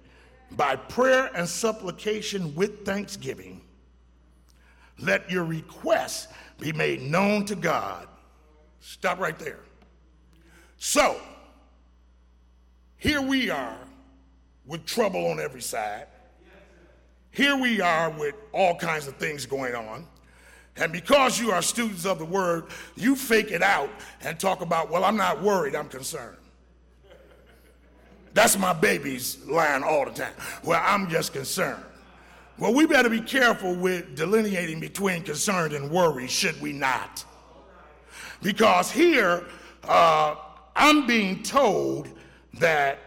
by 0.52 0.76
prayer 0.76 1.30
and 1.34 1.48
supplication 1.48 2.54
with 2.54 2.84
thanksgiving, 2.84 3.60
let 4.98 5.30
your 5.30 5.44
requests 5.44 6.28
be 6.58 6.72
made 6.72 7.02
known 7.02 7.44
to 7.46 7.54
God. 7.54 8.08
Stop 8.80 9.18
right 9.18 9.38
there. 9.38 9.60
So, 10.78 11.20
here 12.96 13.20
we 13.20 13.50
are 13.50 13.78
with 14.66 14.84
trouble 14.86 15.26
on 15.26 15.40
every 15.40 15.60
side. 15.60 16.06
Here 17.30 17.56
we 17.56 17.80
are 17.80 18.10
with 18.10 18.34
all 18.52 18.76
kinds 18.76 19.06
of 19.06 19.16
things 19.16 19.44
going 19.44 19.74
on. 19.74 20.06
And 20.76 20.92
because 20.92 21.38
you 21.38 21.52
are 21.52 21.62
students 21.62 22.04
of 22.04 22.18
the 22.18 22.24
word, 22.24 22.66
you 22.96 23.16
fake 23.16 23.50
it 23.50 23.62
out 23.62 23.90
and 24.22 24.38
talk 24.38 24.60
about, 24.60 24.90
well, 24.90 25.04
I'm 25.04 25.16
not 25.16 25.42
worried, 25.42 25.74
I'm 25.74 25.88
concerned. 25.88 26.36
That's 28.36 28.58
my 28.58 28.74
baby's 28.74 29.42
line 29.46 29.82
all 29.82 30.04
the 30.04 30.10
time. 30.10 30.34
Well, 30.62 30.82
I'm 30.84 31.08
just 31.08 31.32
concerned. 31.32 31.82
Well, 32.58 32.74
we 32.74 32.84
better 32.84 33.08
be 33.08 33.22
careful 33.22 33.74
with 33.74 34.14
delineating 34.14 34.78
between 34.78 35.22
concerned 35.22 35.72
and 35.72 35.90
worry, 35.90 36.26
should 36.26 36.60
we 36.60 36.74
not? 36.74 37.24
Because 38.42 38.90
here, 38.90 39.42
uh, 39.84 40.34
I'm 40.76 41.06
being 41.06 41.42
told 41.44 42.10
that 42.58 42.98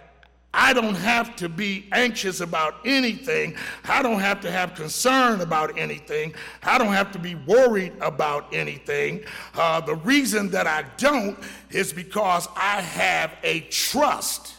I 0.51 0.73
don't 0.73 0.95
have 0.95 1.35
to 1.35 1.47
be 1.47 1.87
anxious 1.91 2.41
about 2.41 2.77
anything. 2.83 3.55
I 3.85 4.01
don't 4.01 4.19
have 4.19 4.41
to 4.41 4.49
have 4.49 4.73
concern 4.73 5.41
about 5.41 5.77
anything. 5.77 6.33
I 6.63 6.79
don't 6.79 6.93
have 6.93 7.11
to 7.11 7.19
be 7.19 7.35
worried 7.35 7.93
about 8.01 8.51
anything. 8.51 9.25
Uh, 9.53 9.79
the 9.79 9.93
reason 9.93 10.49
that 10.49 10.65
I 10.65 10.85
don't 10.97 11.37
is 11.69 11.93
because 11.93 12.47
I 12.55 12.81
have 12.81 13.33
a 13.43 13.59
trust 13.69 14.55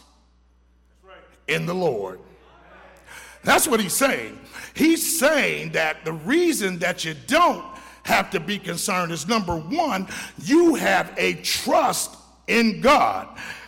in 1.51 1.65
the 1.65 1.75
Lord. 1.75 2.19
That's 3.43 3.67
what 3.67 3.79
he's 3.79 3.93
saying. 3.93 4.39
He's 4.73 5.19
saying 5.19 5.71
that 5.71 6.05
the 6.05 6.13
reason 6.13 6.79
that 6.79 7.03
you 7.03 7.15
don't 7.27 7.65
have 8.03 8.29
to 8.31 8.39
be 8.39 8.57
concerned 8.57 9.11
is 9.11 9.27
number 9.27 9.57
one, 9.57 10.07
you 10.43 10.75
have 10.75 11.13
a 11.17 11.33
trust 11.35 12.17
in 12.47 12.81
God. 12.81 13.27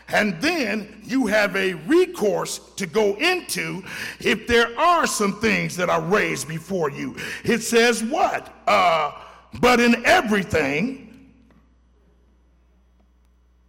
And 0.10 0.40
then 0.42 1.02
you 1.04 1.28
have 1.28 1.56
a 1.56 1.74
recourse 1.74 2.60
to 2.75 2.86
go 2.86 3.16
into 3.16 3.84
if 4.20 4.48
there 4.48 4.78
are 4.78 5.08
some 5.08 5.40
things 5.40 5.75
that 5.78 5.90
are 5.90 6.02
raised 6.02 6.48
before 6.48 6.92
you. 6.92 7.16
It 7.44 7.62
says 7.62 8.04
what? 8.04 8.54
Uh, 8.68 9.13
but 9.60 9.80
in 9.80 10.06
everything, 10.06 11.32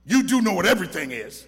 you 0.07 0.23
do 0.23 0.43
know 0.43 0.53
what 0.53 0.67
everything 0.67 1.13
is. 1.13 1.47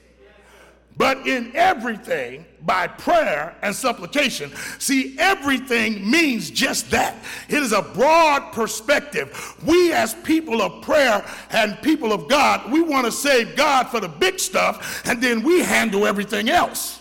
But 0.96 1.26
in 1.26 1.54
everything, 1.54 2.46
by 2.66 2.88
prayer 2.88 3.54
and 3.62 3.74
supplication. 3.74 4.50
See, 4.78 5.16
everything 5.18 6.10
means 6.10 6.50
just 6.50 6.90
that. 6.90 7.16
It 7.48 7.62
is 7.62 7.72
a 7.72 7.82
broad 7.82 8.52
perspective. 8.52 9.56
We, 9.64 9.92
as 9.92 10.14
people 10.14 10.60
of 10.60 10.82
prayer 10.82 11.24
and 11.50 11.80
people 11.80 12.12
of 12.12 12.28
God, 12.28 12.70
we 12.70 12.82
want 12.82 13.06
to 13.06 13.12
save 13.12 13.56
God 13.56 13.88
for 13.88 14.00
the 14.00 14.08
big 14.08 14.40
stuff, 14.40 15.06
and 15.06 15.22
then 15.22 15.42
we 15.42 15.62
handle 15.62 16.06
everything 16.06 16.48
else. 16.50 17.00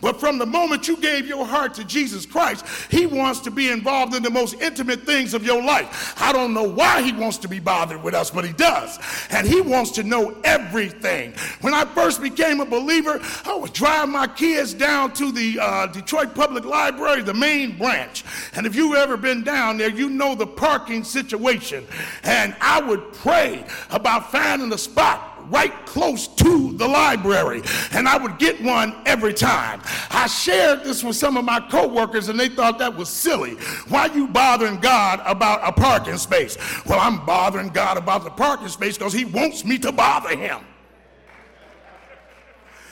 But 0.00 0.20
from 0.20 0.38
the 0.38 0.46
moment 0.46 0.88
you 0.88 0.96
gave 0.96 1.26
your 1.26 1.46
heart 1.46 1.74
to 1.74 1.84
Jesus 1.84 2.26
Christ, 2.26 2.64
He 2.90 3.06
wants 3.06 3.40
to 3.40 3.50
be 3.50 3.70
involved 3.70 4.14
in 4.14 4.22
the 4.22 4.30
most 4.30 4.54
intimate 4.60 5.02
things 5.02 5.34
of 5.34 5.44
your 5.44 5.62
life. 5.62 6.14
I 6.20 6.32
don't 6.32 6.54
know 6.54 6.68
why 6.68 7.02
He 7.02 7.12
wants 7.12 7.38
to 7.38 7.48
be 7.48 7.60
bothered 7.60 8.02
with 8.02 8.14
us, 8.14 8.30
but 8.30 8.44
He 8.44 8.52
does. 8.52 8.98
And 9.30 9.46
He 9.46 9.60
wants 9.60 9.90
to 9.92 10.02
know 10.02 10.36
everything. 10.44 11.32
When 11.60 11.74
I 11.74 11.84
first 11.84 12.20
became 12.20 12.60
a 12.60 12.66
believer, 12.66 13.20
I 13.44 13.54
would 13.54 13.72
drive 13.72 14.08
my 14.08 14.26
kids 14.26 14.74
down 14.74 15.12
to 15.14 15.32
the 15.32 15.58
uh, 15.60 15.86
Detroit 15.86 16.34
Public 16.34 16.64
Library, 16.64 17.22
the 17.22 17.34
main 17.34 17.76
branch. 17.78 18.24
And 18.54 18.66
if 18.66 18.74
you've 18.74 18.96
ever 18.96 19.16
been 19.16 19.42
down 19.42 19.78
there, 19.78 19.90
you 19.90 20.10
know 20.10 20.34
the 20.34 20.46
parking 20.46 21.04
situation. 21.04 21.86
And 22.22 22.54
I 22.60 22.80
would 22.80 23.12
pray 23.14 23.64
about 23.90 24.30
finding 24.30 24.72
a 24.72 24.78
spot 24.78 25.35
right 25.50 25.72
close 25.86 26.28
to 26.28 26.72
the 26.74 26.86
library, 26.86 27.62
and 27.92 28.08
I 28.08 28.16
would 28.16 28.38
get 28.38 28.62
one 28.62 28.94
every 29.06 29.34
time. 29.34 29.82
I 30.10 30.26
shared 30.26 30.84
this 30.84 31.02
with 31.02 31.16
some 31.16 31.36
of 31.36 31.44
my 31.44 31.60
coworkers, 31.60 32.28
and 32.28 32.38
they 32.38 32.48
thought 32.48 32.78
that 32.78 32.94
was 32.94 33.08
silly. 33.08 33.52
Why 33.88 34.06
you 34.06 34.28
bothering 34.28 34.80
God 34.80 35.20
about 35.24 35.60
a 35.66 35.72
parking 35.72 36.18
space? 36.18 36.56
Well, 36.86 37.00
I'm 37.00 37.24
bothering 37.24 37.68
God 37.68 37.96
about 37.96 38.24
the 38.24 38.30
parking 38.30 38.68
space 38.68 38.96
because 38.98 39.12
He 39.12 39.24
wants 39.24 39.64
me 39.64 39.78
to 39.78 39.92
bother 39.92 40.36
Him. 40.36 40.60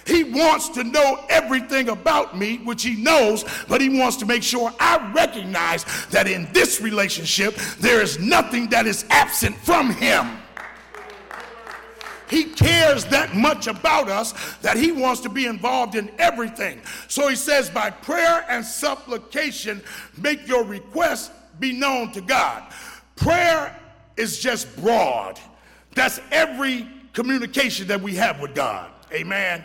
He 0.06 0.24
wants 0.24 0.68
to 0.70 0.84
know 0.84 1.24
everything 1.28 1.88
about 1.88 2.36
me, 2.36 2.58
which 2.58 2.82
he 2.82 2.94
knows, 2.96 3.44
but 3.68 3.80
he 3.80 3.98
wants 3.98 4.16
to 4.18 4.26
make 4.26 4.42
sure 4.42 4.72
I 4.78 5.12
recognize 5.14 5.84
that 6.10 6.28
in 6.28 6.48
this 6.52 6.80
relationship, 6.80 7.54
there 7.78 8.02
is 8.02 8.18
nothing 8.18 8.68
that 8.68 8.86
is 8.86 9.04
absent 9.08 9.56
from 9.56 9.90
him. 9.90 10.38
He 12.28 12.44
cares 12.44 13.04
that 13.06 13.34
much 13.34 13.66
about 13.66 14.08
us 14.08 14.32
that 14.62 14.76
he 14.76 14.92
wants 14.92 15.20
to 15.22 15.28
be 15.28 15.46
involved 15.46 15.94
in 15.94 16.10
everything. 16.18 16.80
So 17.08 17.28
he 17.28 17.36
says, 17.36 17.70
by 17.70 17.90
prayer 17.90 18.44
and 18.48 18.64
supplication, 18.64 19.82
make 20.16 20.46
your 20.48 20.64
requests 20.64 21.30
be 21.60 21.72
known 21.72 22.12
to 22.12 22.20
God. 22.20 22.72
Prayer 23.16 23.78
is 24.16 24.38
just 24.38 24.74
broad. 24.80 25.38
That's 25.94 26.20
every 26.30 26.88
communication 27.12 27.86
that 27.88 28.00
we 28.00 28.14
have 28.16 28.40
with 28.40 28.54
God. 28.54 28.90
Amen. 29.12 29.64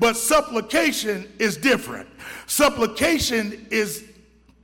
But 0.00 0.16
supplication 0.16 1.30
is 1.38 1.56
different. 1.56 2.08
Supplication 2.46 3.66
is 3.70 4.11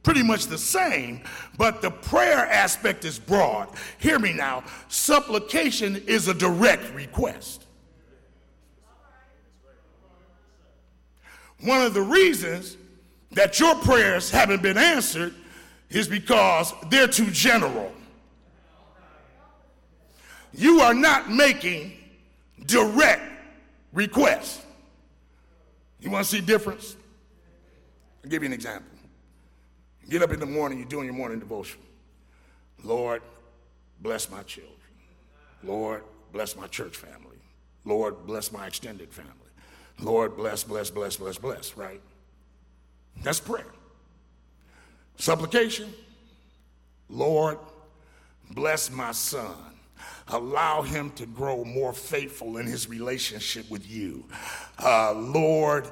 pretty 0.08 0.22
much 0.22 0.46
the 0.46 0.56
same, 0.56 1.20
but 1.58 1.82
the 1.82 1.90
prayer 1.90 2.46
aspect 2.46 3.04
is 3.04 3.18
broad. 3.18 3.68
Hear 3.98 4.18
me 4.18 4.32
now. 4.32 4.64
Supplication 4.88 6.02
is 6.06 6.28
a 6.28 6.32
direct 6.32 6.94
request. 6.94 7.66
One 11.60 11.82
of 11.82 11.92
the 11.92 12.00
reasons 12.00 12.78
that 13.32 13.60
your 13.60 13.74
prayers 13.74 14.30
haven't 14.30 14.62
been 14.62 14.78
answered 14.78 15.34
is 15.90 16.08
because 16.08 16.72
they're 16.88 17.06
too 17.06 17.30
general. 17.30 17.92
You 20.54 20.80
are 20.80 20.94
not 20.94 21.30
making 21.30 21.92
direct 22.64 23.30
requests. 23.92 24.64
You 26.00 26.10
want 26.10 26.24
to 26.24 26.30
see 26.30 26.40
difference? 26.40 26.96
I'll 28.24 28.30
give 28.30 28.42
you 28.42 28.46
an 28.46 28.54
example. 28.54 28.97
Get 30.08 30.22
up 30.22 30.32
in 30.32 30.40
the 30.40 30.46
morning, 30.46 30.78
you're 30.78 30.88
doing 30.88 31.04
your 31.04 31.14
morning 31.14 31.38
devotion. 31.38 31.80
Lord, 32.82 33.22
bless 34.00 34.30
my 34.30 34.42
children. 34.42 34.74
Lord, 35.62 36.02
bless 36.32 36.56
my 36.56 36.66
church 36.66 36.96
family. 36.96 37.36
Lord, 37.84 38.26
bless 38.26 38.52
my 38.52 38.66
extended 38.66 39.12
family. 39.12 39.32
Lord, 40.00 40.36
bless, 40.36 40.64
bless, 40.64 40.90
bless, 40.90 41.16
bless, 41.16 41.38
bless, 41.38 41.76
right? 41.76 42.00
That's 43.22 43.40
prayer. 43.40 43.66
Supplication. 45.16 45.92
Lord, 47.08 47.58
bless 48.50 48.90
my 48.90 49.12
son. 49.12 49.56
Allow 50.28 50.82
him 50.82 51.10
to 51.12 51.26
grow 51.26 51.64
more 51.64 51.92
faithful 51.92 52.58
in 52.58 52.66
his 52.66 52.88
relationship 52.88 53.68
with 53.70 53.90
you. 53.90 54.24
Uh, 54.78 55.12
Lord, 55.14 55.88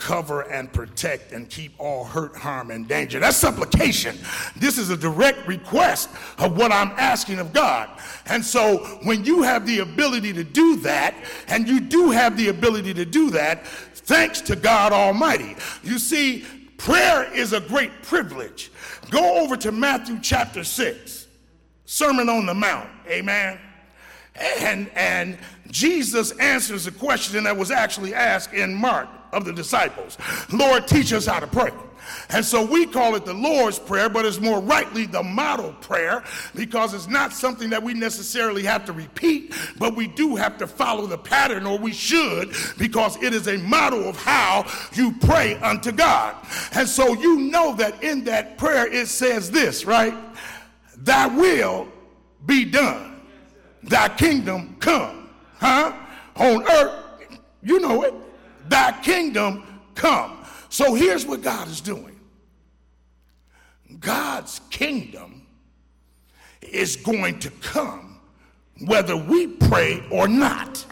cover 0.00 0.40
and 0.50 0.72
protect 0.72 1.30
and 1.32 1.48
keep 1.48 1.72
all 1.78 2.04
hurt, 2.04 2.34
harm, 2.34 2.70
and 2.70 2.88
danger. 2.88 3.20
That's 3.20 3.36
supplication. 3.36 4.18
This 4.56 4.78
is 4.78 4.90
a 4.90 4.96
direct 4.96 5.46
request 5.46 6.08
of 6.38 6.56
what 6.56 6.72
I'm 6.72 6.90
asking 6.96 7.38
of 7.38 7.52
God. 7.52 7.88
And 8.26 8.44
so 8.44 8.78
when 9.04 9.24
you 9.24 9.42
have 9.42 9.66
the 9.66 9.80
ability 9.80 10.32
to 10.32 10.42
do 10.42 10.76
that, 10.76 11.14
and 11.46 11.68
you 11.68 11.78
do 11.80 12.10
have 12.10 12.36
the 12.36 12.48
ability 12.48 12.94
to 12.94 13.04
do 13.04 13.30
that, 13.30 13.66
thanks 13.66 14.40
to 14.42 14.56
God 14.56 14.92
Almighty. 14.92 15.54
You 15.84 15.98
see, 15.98 16.44
prayer 16.78 17.32
is 17.32 17.52
a 17.52 17.60
great 17.60 18.02
privilege. 18.02 18.72
Go 19.10 19.38
over 19.38 19.56
to 19.58 19.70
Matthew 19.70 20.18
chapter 20.20 20.64
6, 20.64 21.26
Sermon 21.84 22.28
on 22.28 22.46
the 22.46 22.54
Mount. 22.54 22.88
Amen. 23.06 23.60
And, 24.34 24.90
and 24.94 25.38
Jesus 25.70 26.32
answers 26.38 26.86
a 26.86 26.92
question 26.92 27.44
that 27.44 27.56
was 27.56 27.70
actually 27.70 28.14
asked 28.14 28.54
in 28.54 28.74
Mark 28.74 29.08
of 29.32 29.44
the 29.44 29.52
disciples 29.52 30.18
Lord, 30.52 30.86
teach 30.86 31.12
us 31.12 31.26
how 31.26 31.40
to 31.40 31.46
pray. 31.46 31.70
And 32.30 32.44
so 32.44 32.64
we 32.64 32.86
call 32.86 33.14
it 33.14 33.24
the 33.24 33.34
Lord's 33.34 33.78
Prayer, 33.78 34.08
but 34.08 34.24
it's 34.24 34.40
more 34.40 34.60
rightly 34.60 35.06
the 35.06 35.22
model 35.22 35.72
prayer 35.80 36.22
because 36.54 36.94
it's 36.94 37.08
not 37.08 37.32
something 37.32 37.70
that 37.70 37.82
we 37.82 37.94
necessarily 37.94 38.62
have 38.64 38.84
to 38.86 38.92
repeat, 38.92 39.54
but 39.78 39.96
we 39.96 40.06
do 40.06 40.36
have 40.36 40.58
to 40.58 40.66
follow 40.66 41.06
the 41.06 41.18
pattern, 41.18 41.66
or 41.66 41.78
we 41.78 41.92
should, 41.92 42.52
because 42.78 43.20
it 43.22 43.34
is 43.34 43.48
a 43.48 43.58
model 43.58 44.08
of 44.08 44.16
how 44.16 44.66
you 44.94 45.12
pray 45.20 45.56
unto 45.56 45.92
God. 45.92 46.36
And 46.72 46.88
so 46.88 47.14
you 47.14 47.40
know 47.40 47.74
that 47.76 48.02
in 48.02 48.24
that 48.24 48.58
prayer 48.58 48.86
it 48.92 49.06
says 49.06 49.50
this, 49.50 49.84
right? 49.84 50.14
Thy 50.96 51.26
will 51.26 51.88
be 52.46 52.64
done, 52.64 53.20
thy 53.82 54.08
kingdom 54.08 54.76
come, 54.80 55.30
huh? 55.58 55.92
On 56.36 56.62
earth, 56.70 57.04
you 57.62 57.80
know 57.80 58.02
it, 58.02 58.14
thy 58.70 58.92
kingdom 59.02 59.64
come. 59.94 60.38
So 60.70 60.94
here's 60.94 61.26
what 61.26 61.42
God 61.42 61.68
is 61.68 61.80
doing 61.80 62.18
God's 63.98 64.60
kingdom 64.70 65.46
is 66.62 66.96
going 66.96 67.38
to 67.40 67.50
come 67.50 68.20
whether 68.86 69.16
we 69.16 69.46
pray 69.46 70.02
or 70.10 70.28
not. 70.28 70.84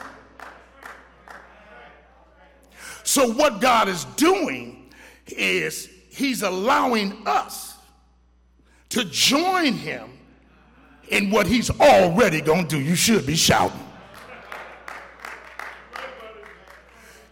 So, 3.04 3.32
what 3.32 3.60
God 3.62 3.88
is 3.88 4.04
doing 4.16 4.90
is 5.28 5.88
He's 6.10 6.42
allowing 6.42 7.26
us 7.26 7.76
to 8.90 9.04
join 9.04 9.72
Him 9.72 10.10
in 11.08 11.30
what 11.30 11.46
He's 11.46 11.70
already 11.70 12.42
going 12.42 12.68
to 12.68 12.76
do. 12.76 12.82
You 12.82 12.94
should 12.94 13.24
be 13.24 13.36
shouting. 13.36 13.87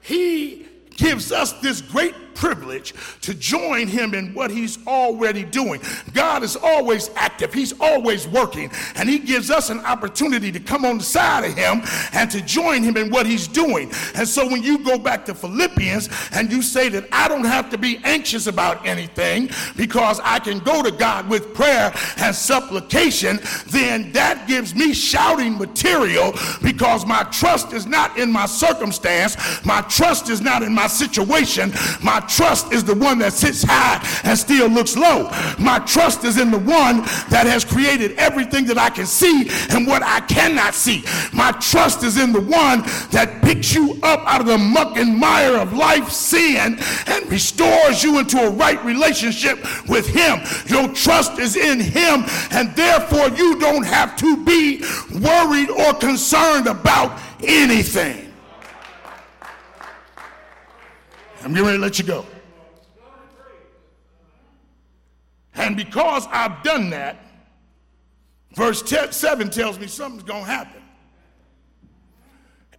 He 0.06 0.64
gives 0.96 1.32
us 1.32 1.52
this 1.54 1.80
great 1.80 2.14
privilege 2.36 2.94
to 3.22 3.34
join 3.34 3.88
him 3.88 4.14
in 4.14 4.32
what 4.34 4.50
he's 4.50 4.78
already 4.86 5.42
doing. 5.42 5.80
God 6.12 6.42
is 6.42 6.54
always 6.56 7.10
active, 7.16 7.52
he's 7.52 7.72
always 7.80 8.28
working, 8.28 8.70
and 8.94 9.08
he 9.08 9.18
gives 9.18 9.50
us 9.50 9.70
an 9.70 9.80
opportunity 9.80 10.52
to 10.52 10.60
come 10.60 10.84
on 10.84 10.98
the 10.98 11.04
side 11.04 11.44
of 11.44 11.54
him 11.56 11.82
and 12.12 12.30
to 12.30 12.40
join 12.42 12.82
him 12.82 12.96
in 12.96 13.10
what 13.10 13.26
he's 13.26 13.48
doing. 13.48 13.90
And 14.14 14.28
so 14.28 14.46
when 14.46 14.62
you 14.62 14.84
go 14.84 14.98
back 14.98 15.24
to 15.26 15.34
Philippians 15.34 16.08
and 16.32 16.52
you 16.52 16.62
say 16.62 16.88
that 16.90 17.08
I 17.10 17.26
don't 17.28 17.44
have 17.44 17.70
to 17.70 17.78
be 17.78 18.00
anxious 18.04 18.46
about 18.46 18.86
anything 18.86 19.48
because 19.76 20.20
I 20.22 20.38
can 20.38 20.58
go 20.60 20.82
to 20.82 20.90
God 20.90 21.28
with 21.28 21.54
prayer 21.54 21.92
and 22.18 22.34
supplication, 22.34 23.38
then 23.68 24.12
that 24.12 24.46
gives 24.46 24.74
me 24.74 24.92
shouting 24.92 25.56
material 25.58 26.32
because 26.62 27.06
my 27.06 27.22
trust 27.24 27.72
is 27.72 27.86
not 27.86 28.18
in 28.18 28.30
my 28.30 28.46
circumstance, 28.46 29.36
my 29.64 29.80
trust 29.82 30.28
is 30.28 30.40
not 30.40 30.62
in 30.62 30.74
my 30.74 30.86
situation, 30.86 31.72
my 32.02 32.20
trust 32.28 32.72
is 32.72 32.84
the 32.84 32.94
one 32.94 33.18
that 33.18 33.32
sits 33.32 33.62
high 33.62 34.00
and 34.24 34.38
still 34.38 34.68
looks 34.68 34.96
low. 34.96 35.30
My 35.58 35.78
trust 35.80 36.24
is 36.24 36.38
in 36.38 36.50
the 36.50 36.58
one 36.58 37.02
that 37.30 37.46
has 37.46 37.64
created 37.64 38.12
everything 38.18 38.64
that 38.66 38.78
I 38.78 38.90
can 38.90 39.06
see 39.06 39.48
and 39.70 39.86
what 39.86 40.02
I 40.02 40.20
cannot 40.20 40.74
see. 40.74 41.04
My 41.32 41.52
trust 41.52 42.02
is 42.02 42.18
in 42.18 42.32
the 42.32 42.40
one 42.40 42.82
that 43.10 43.40
picks 43.42 43.74
you 43.74 43.98
up 44.02 44.20
out 44.26 44.40
of 44.40 44.46
the 44.46 44.58
muck 44.58 44.96
and 44.96 45.16
mire 45.16 45.56
of 45.56 45.72
life 45.72 46.10
sin 46.10 46.78
and 47.06 47.30
restores 47.30 48.02
you 48.02 48.18
into 48.18 48.38
a 48.38 48.50
right 48.50 48.82
relationship 48.84 49.58
with 49.88 50.06
him. 50.06 50.40
Your 50.66 50.88
trust 50.94 51.38
is 51.38 51.56
in 51.56 51.80
him 51.80 52.24
and 52.50 52.74
therefore 52.74 53.28
you 53.28 53.58
don't 53.58 53.84
have 53.84 54.16
to 54.16 54.44
be 54.44 54.82
worried 55.20 55.70
or 55.70 55.94
concerned 55.94 56.66
about 56.66 57.18
anything. 57.42 58.25
I'm 61.46 61.52
getting 61.52 61.66
ready 61.66 61.78
to 61.78 61.82
let 61.82 61.96
you 62.00 62.04
go. 62.04 62.26
And 65.54 65.76
because 65.76 66.26
I've 66.32 66.64
done 66.64 66.90
that, 66.90 67.18
verse 68.56 68.82
10, 68.82 69.12
7 69.12 69.50
tells 69.50 69.78
me 69.78 69.86
something's 69.86 70.24
going 70.24 70.42
to 70.42 70.50
happen. 70.50 70.82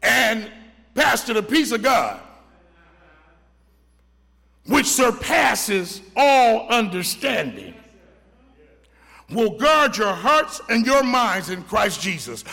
And, 0.04 0.52
Pastor, 0.96 1.34
the 1.34 1.44
peace 1.44 1.72
of 1.72 1.82
God, 1.82 2.20
which 4.66 4.88
surpasses 4.88 6.02
all 6.18 6.68
understanding, 6.68 7.74
will 9.30 9.52
guard 9.52 9.96
your 9.96 10.14
hearts 10.14 10.60
and 10.68 10.86
your 10.86 11.04
minds 11.04 11.50
in 11.52 11.64
Christ 11.64 12.02
Jesus, 12.02 12.44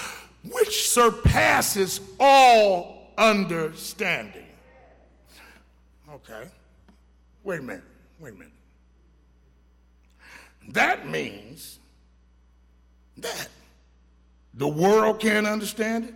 which 0.48 0.88
surpasses 0.90 2.00
all 2.20 3.12
understanding. 3.18 4.43
Okay. 6.14 6.48
Wait 7.42 7.59
a 7.59 7.62
minute. 7.62 7.83
Wait 8.20 8.33
a 8.35 8.37
minute. 8.37 8.53
That 10.68 11.09
means 11.09 11.81
that 13.16 13.48
the 14.55 14.68
world 14.68 15.18
can't 15.18 15.46
understand 15.46 16.05
it 16.05 16.14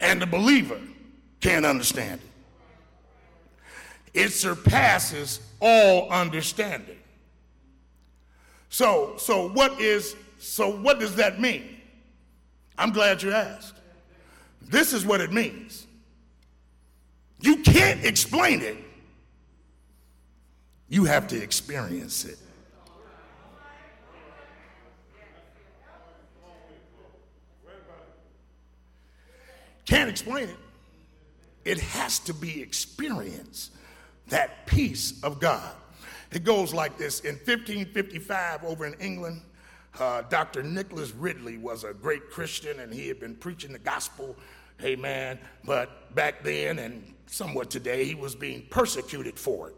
and 0.00 0.20
the 0.20 0.26
believer 0.26 0.80
can't 1.40 1.64
understand 1.64 2.20
it. 4.14 4.20
It 4.24 4.28
surpasses 4.28 5.40
all 5.60 6.10
understanding. 6.10 6.98
So, 8.68 9.14
so 9.16 9.48
what 9.48 9.80
is 9.80 10.16
so 10.38 10.68
what 10.68 11.00
does 11.00 11.16
that 11.16 11.40
mean? 11.40 11.78
I'm 12.76 12.92
glad 12.92 13.22
you 13.22 13.32
asked. 13.32 13.76
This 14.60 14.92
is 14.92 15.06
what 15.06 15.20
it 15.20 15.32
means. 15.32 15.86
You 17.42 17.56
can't 17.56 18.04
explain 18.04 18.62
it. 18.62 18.76
You 20.88 21.04
have 21.04 21.26
to 21.28 21.42
experience 21.42 22.24
it. 22.24 22.38
Can't 29.84 30.08
explain 30.08 30.48
it. 30.48 30.56
It 31.64 31.80
has 31.80 32.20
to 32.20 32.34
be 32.34 32.62
experienced. 32.62 33.72
That 34.28 34.66
peace 34.66 35.20
of 35.22 35.40
God. 35.40 35.74
It 36.30 36.44
goes 36.44 36.72
like 36.72 36.96
this. 36.96 37.20
In 37.20 37.34
1555, 37.34 38.64
over 38.64 38.86
in 38.86 38.94
England, 38.94 39.42
uh, 39.98 40.22
Dr. 40.22 40.62
Nicholas 40.62 41.12
Ridley 41.12 41.58
was 41.58 41.84
a 41.84 41.92
great 41.92 42.30
Christian 42.30 42.80
and 42.80 42.92
he 42.92 43.08
had 43.08 43.20
been 43.20 43.34
preaching 43.34 43.72
the 43.72 43.78
gospel, 43.78 44.36
amen. 44.82 45.38
But 45.64 46.14
back 46.14 46.42
then 46.42 46.78
and 46.78 47.12
somewhat 47.32 47.70
today, 47.70 48.04
he 48.04 48.14
was 48.14 48.34
being 48.34 48.62
persecuted 48.70 49.38
for 49.38 49.68
it. 49.68 49.76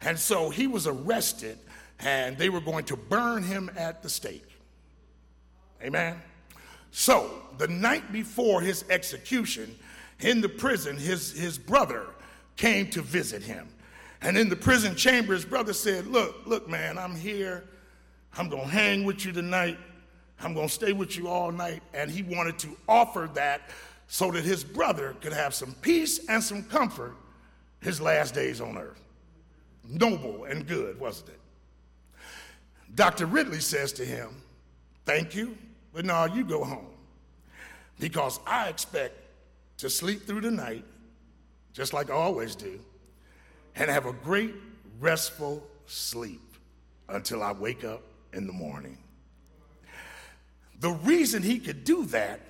And 0.00 0.18
so 0.18 0.50
he 0.50 0.66
was 0.66 0.86
arrested 0.86 1.58
and 2.00 2.38
they 2.38 2.48
were 2.48 2.60
going 2.60 2.84
to 2.86 2.96
burn 2.96 3.42
him 3.42 3.70
at 3.76 4.02
the 4.02 4.08
stake. 4.08 4.46
Amen. 5.82 6.16
So 6.90 7.30
the 7.58 7.68
night 7.68 8.12
before 8.12 8.60
his 8.60 8.84
execution 8.88 9.74
in 10.20 10.40
the 10.40 10.48
prison, 10.48 10.96
his, 10.96 11.32
his 11.32 11.58
brother 11.58 12.06
came 12.56 12.88
to 12.90 13.02
visit 13.02 13.42
him. 13.42 13.68
And 14.20 14.36
in 14.36 14.48
the 14.48 14.56
prison 14.56 14.96
chamber, 14.96 15.34
his 15.34 15.44
brother 15.44 15.72
said, 15.72 16.06
Look, 16.06 16.46
look, 16.46 16.68
man, 16.68 16.98
I'm 16.98 17.14
here. 17.14 17.64
I'm 18.36 18.48
going 18.48 18.64
to 18.64 18.68
hang 18.68 19.04
with 19.04 19.24
you 19.24 19.32
tonight. 19.32 19.78
I'm 20.40 20.54
going 20.54 20.68
to 20.68 20.72
stay 20.72 20.92
with 20.92 21.16
you 21.16 21.28
all 21.28 21.52
night. 21.52 21.82
And 21.94 22.10
he 22.10 22.22
wanted 22.22 22.58
to 22.60 22.76
offer 22.88 23.30
that 23.34 23.62
so 24.08 24.30
that 24.30 24.42
his 24.42 24.64
brother 24.64 25.14
could 25.20 25.34
have 25.34 25.54
some 25.54 25.74
peace 25.82 26.26
and 26.28 26.42
some 26.42 26.64
comfort 26.64 27.14
his 27.80 28.00
last 28.00 28.34
days 28.34 28.60
on 28.60 28.76
earth. 28.76 29.00
Noble 29.86 30.44
and 30.44 30.66
good, 30.66 30.98
wasn't 30.98 31.28
it? 31.28 31.40
Dr. 32.94 33.26
Ridley 33.26 33.60
says 33.60 33.92
to 33.92 34.04
him, 34.04 34.42
Thank 35.04 35.34
you, 35.34 35.56
but 35.92 36.04
now 36.04 36.24
you 36.24 36.42
go 36.42 36.64
home. 36.64 36.88
Because 37.98 38.40
I 38.46 38.68
expect 38.68 39.14
to 39.78 39.90
sleep 39.90 40.26
through 40.26 40.40
the 40.40 40.50
night, 40.50 40.84
just 41.72 41.92
like 41.92 42.10
I 42.10 42.14
always 42.14 42.54
do, 42.54 42.80
and 43.76 43.90
have 43.90 44.06
a 44.06 44.12
great, 44.12 44.54
restful 45.00 45.66
sleep 45.86 46.40
until 47.08 47.42
I 47.42 47.52
wake 47.52 47.84
up 47.84 48.02
in 48.32 48.46
the 48.46 48.52
morning. 48.52 48.98
The 50.80 50.90
reason 50.90 51.42
he 51.42 51.58
could 51.58 51.84
do 51.84 52.04
that 52.06 52.40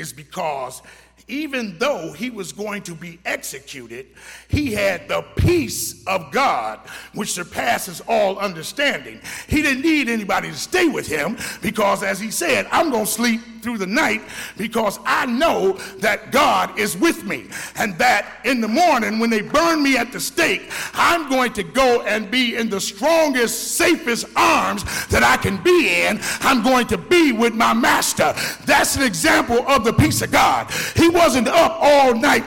is 0.00 0.12
because 0.12 0.82
even 1.28 1.78
though 1.78 2.12
he 2.12 2.30
was 2.30 2.52
going 2.52 2.82
to 2.82 2.94
be 2.94 3.18
executed, 3.24 4.06
he 4.48 4.72
had 4.72 5.08
the 5.08 5.22
peace 5.36 6.04
of 6.06 6.32
God, 6.32 6.80
which 7.14 7.32
surpasses 7.32 8.02
all 8.08 8.38
understanding. 8.38 9.20
He 9.48 9.62
didn't 9.62 9.82
need 9.82 10.08
anybody 10.08 10.48
to 10.48 10.56
stay 10.56 10.88
with 10.88 11.06
him 11.06 11.36
because, 11.62 12.02
as 12.02 12.18
he 12.18 12.30
said, 12.30 12.66
I'm 12.70 12.90
going 12.90 13.06
to 13.06 13.10
sleep 13.10 13.40
through 13.62 13.78
the 13.78 13.86
night 13.86 14.22
because 14.56 14.98
I 15.04 15.26
know 15.26 15.72
that 15.98 16.32
God 16.32 16.78
is 16.78 16.96
with 16.96 17.24
me. 17.24 17.48
And 17.76 17.96
that 17.98 18.40
in 18.44 18.60
the 18.60 18.68
morning, 18.68 19.18
when 19.18 19.30
they 19.30 19.42
burn 19.42 19.82
me 19.82 19.96
at 19.96 20.12
the 20.12 20.20
stake, 20.20 20.70
I'm 20.94 21.28
going 21.28 21.52
to 21.54 21.62
go 21.62 22.02
and 22.02 22.30
be 22.30 22.56
in 22.56 22.70
the 22.70 22.80
strongest, 22.80 23.76
safest 23.76 24.26
arms 24.36 24.84
that 25.08 25.22
I 25.22 25.36
can 25.36 25.62
be 25.62 26.02
in. 26.04 26.20
I'm 26.40 26.62
going 26.62 26.86
to 26.88 26.98
be 26.98 27.32
with 27.32 27.54
my 27.54 27.74
master. 27.74 28.34
That's 28.64 28.96
an 28.96 29.02
example 29.02 29.58
of 29.68 29.84
the 29.84 29.92
peace 29.92 30.22
of 30.22 30.32
God. 30.32 30.70
He 30.96 31.08
wasn't 31.10 31.48
up 31.48 31.78
all 31.80 32.14
night 32.14 32.44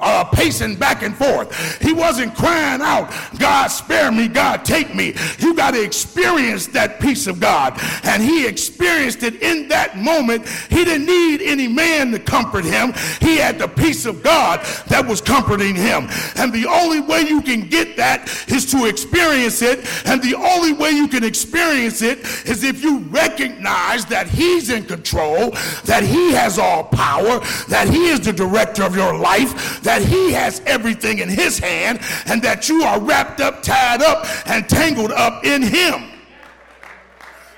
uh, 0.00 0.24
pacing 0.24 0.76
back 0.76 1.02
and 1.02 1.16
forth. 1.16 1.80
He 1.80 1.92
wasn't 1.92 2.34
crying 2.34 2.80
out, 2.80 3.12
God 3.38 3.68
spare 3.68 4.10
me, 4.10 4.28
God 4.28 4.64
take 4.64 4.94
me. 4.94 5.14
You 5.38 5.54
got 5.54 5.72
to 5.72 5.82
experience 5.82 6.66
that 6.68 7.00
peace 7.00 7.26
of 7.26 7.40
God. 7.40 7.78
And 8.04 8.22
he 8.22 8.46
experienced 8.46 9.22
it 9.22 9.42
in 9.42 9.68
that 9.68 9.96
moment. 9.96 10.46
He 10.70 10.84
didn't 10.84 11.06
need 11.06 11.42
any 11.42 11.68
man 11.68 12.12
to 12.12 12.18
comfort 12.18 12.64
him. 12.64 12.92
He 13.20 13.36
had 13.36 13.58
the 13.58 13.68
peace 13.68 14.06
of 14.06 14.22
God 14.22 14.64
that 14.88 15.06
was 15.06 15.20
comforting 15.20 15.74
him. 15.74 16.08
And 16.36 16.52
the 16.52 16.66
only 16.66 17.00
way 17.00 17.22
you 17.22 17.42
can 17.42 17.68
get 17.68 17.96
that 17.96 18.28
is 18.48 18.70
to 18.72 18.86
experience 18.86 19.62
it. 19.62 19.86
And 20.06 20.22
the 20.22 20.34
only 20.34 20.72
way 20.72 20.90
you 20.90 21.08
can 21.08 21.24
experience 21.24 22.02
it 22.02 22.18
is 22.46 22.64
if 22.64 22.82
you 22.82 22.98
recognize 23.10 24.04
that 24.06 24.28
he's 24.28 24.70
in 24.70 24.84
control, 24.84 25.50
that 25.84 26.02
he 26.02 26.32
has 26.32 26.58
all 26.58 26.84
power, 26.84 27.40
that 27.68 27.88
he 27.88 28.08
is 28.08 28.20
the 28.20 28.32
director 28.32 28.82
of 28.82 28.96
your 28.96 29.16
life, 29.16 29.73
that 29.82 30.02
he 30.02 30.32
has 30.32 30.60
everything 30.66 31.18
in 31.18 31.28
his 31.28 31.58
hand, 31.58 32.00
and 32.26 32.42
that 32.42 32.68
you 32.68 32.82
are 32.82 33.00
wrapped 33.00 33.40
up, 33.40 33.62
tied 33.62 34.02
up, 34.02 34.26
and 34.46 34.68
tangled 34.68 35.12
up 35.12 35.44
in 35.44 35.62
him. 35.62 36.10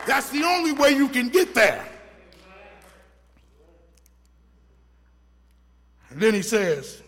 That's 0.06 0.30
the 0.30 0.42
only 0.44 0.72
way 0.72 0.90
you 0.90 1.08
can 1.08 1.28
get 1.28 1.54
there. 1.54 1.84
And 6.10 6.20
then 6.20 6.32
he 6.32 6.42
says 6.42 7.02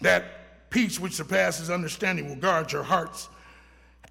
that 0.00 0.70
peace 0.70 0.98
which 0.98 1.12
surpasses 1.12 1.70
understanding 1.70 2.28
will 2.28 2.36
guard 2.36 2.72
your 2.72 2.82
hearts 2.82 3.28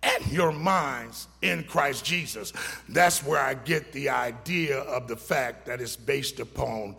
and 0.02 0.32
your 0.32 0.52
minds 0.52 1.28
in 1.42 1.64
Christ 1.64 2.06
Jesus. 2.06 2.54
That's 2.88 3.24
where 3.24 3.42
I 3.42 3.54
get 3.54 3.92
the 3.92 4.10
idea 4.10 4.80
of 4.80 5.08
the 5.08 5.18
fact 5.18 5.66
that 5.66 5.82
it's 5.82 5.96
based 5.96 6.40
upon 6.40 6.96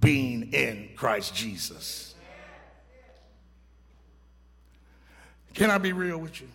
being 0.00 0.52
in 0.52 0.90
Christ 0.96 1.34
Jesus. 1.34 2.14
Can 5.54 5.70
I 5.70 5.78
be 5.78 5.92
real 5.92 6.18
with 6.18 6.40
you? 6.40 6.48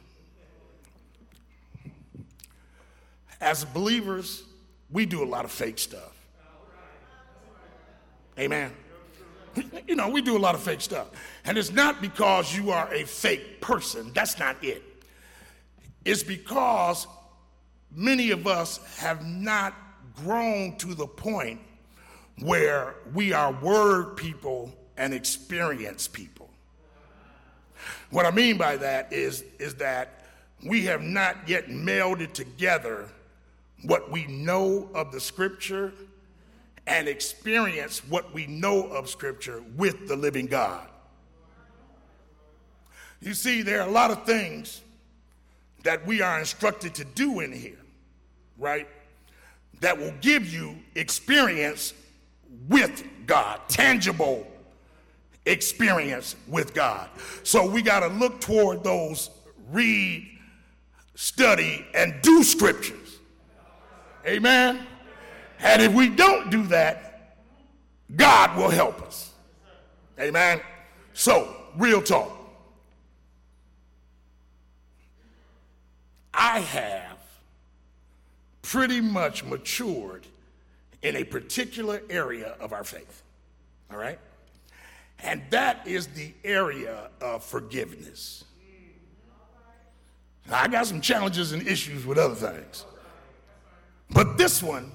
As 3.39 3.63
believers, 3.63 4.43
we 4.89 5.05
do 5.05 5.23
a 5.23 5.25
lot 5.25 5.45
of 5.45 5.51
fake 5.51 5.77
stuff. 5.77 6.13
Amen. 8.39 8.71
You 9.87 9.95
know, 9.95 10.09
we 10.09 10.21
do 10.21 10.37
a 10.37 10.39
lot 10.39 10.53
of 10.53 10.61
fake 10.61 10.81
stuff. 10.81 11.07
And 11.43 11.57
it's 11.57 11.71
not 11.71 11.99
because 11.99 12.55
you 12.55 12.69
are 12.69 12.93
a 12.93 13.05
fake 13.05 13.59
person. 13.59 14.11
That's 14.13 14.37
not 14.37 14.63
it. 14.63 14.83
It's 16.05 16.21
because 16.21 17.07
many 17.91 18.29
of 18.29 18.45
us 18.45 18.79
have 18.97 19.25
not 19.25 19.73
grown 20.15 20.77
to 20.77 20.93
the 20.93 21.07
point 21.07 21.59
where 22.39 22.95
we 23.13 23.33
are 23.33 23.51
word 23.51 24.15
people 24.15 24.71
and 24.97 25.13
experience 25.13 26.07
people. 26.07 26.49
What 28.09 28.25
I 28.25 28.31
mean 28.31 28.57
by 28.57 28.77
that 28.77 29.11
is, 29.11 29.43
is 29.59 29.75
that 29.75 30.25
we 30.65 30.85
have 30.85 31.01
not 31.01 31.47
yet 31.47 31.67
melded 31.67 32.33
together 32.33 33.09
what 33.83 34.11
we 34.11 34.25
know 34.27 34.89
of 34.93 35.11
the 35.11 35.19
scripture 35.19 35.93
and 36.87 37.07
experience 37.07 37.99
what 38.07 38.33
we 38.33 38.47
know 38.47 38.87
of 38.87 39.09
scripture 39.09 39.61
with 39.75 40.07
the 40.07 40.15
living 40.15 40.45
God. 40.45 40.87
You 43.21 43.33
see, 43.33 43.61
there 43.61 43.81
are 43.81 43.87
a 43.87 43.91
lot 43.91 44.11
of 44.11 44.25
things 44.25 44.81
that 45.83 46.05
we 46.05 46.21
are 46.21 46.39
instructed 46.39 46.95
to 46.95 47.05
do 47.05 47.39
in 47.39 47.51
here, 47.51 47.79
right? 48.57 48.87
That 49.81 49.97
will 49.97 50.13
give 50.21 50.51
you 50.51 50.77
experience 50.95 51.93
with 52.67 53.03
God, 53.25 53.61
tangible 53.67 54.47
experience 55.45 56.35
with 56.47 56.73
God. 56.73 57.09
So 57.43 57.69
we 57.69 57.81
got 57.81 58.01
to 58.01 58.07
look 58.07 58.41
toward 58.41 58.83
those 58.83 59.29
read, 59.69 60.27
study, 61.15 61.85
and 61.93 62.15
do 62.21 62.43
scriptures. 62.43 63.19
Amen. 64.25 64.85
And 65.59 65.81
if 65.81 65.93
we 65.93 66.09
don't 66.09 66.49
do 66.51 66.67
that, 66.67 67.37
God 68.15 68.57
will 68.57 68.69
help 68.69 69.01
us. 69.01 69.33
Amen. 70.19 70.61
So, 71.13 71.55
real 71.77 72.01
talk. 72.01 72.31
I 76.33 76.59
have 76.59 77.17
pretty 78.61 79.01
much 79.01 79.43
matured 79.43 80.27
in 81.01 81.15
a 81.15 81.23
particular 81.23 82.01
area 82.09 82.55
of 82.59 82.73
our 82.73 82.83
faith. 82.83 83.23
All 83.91 83.97
right? 83.97 84.19
And 85.19 85.41
that 85.49 85.87
is 85.87 86.07
the 86.07 86.33
area 86.43 87.09
of 87.21 87.43
forgiveness. 87.43 88.43
Now, 90.49 90.61
I 90.61 90.67
got 90.67 90.87
some 90.87 91.01
challenges 91.01 91.51
and 91.51 91.67
issues 91.67 92.05
with 92.05 92.17
other 92.17 92.35
things. 92.35 92.85
But 94.09 94.37
this 94.37 94.63
one, 94.63 94.91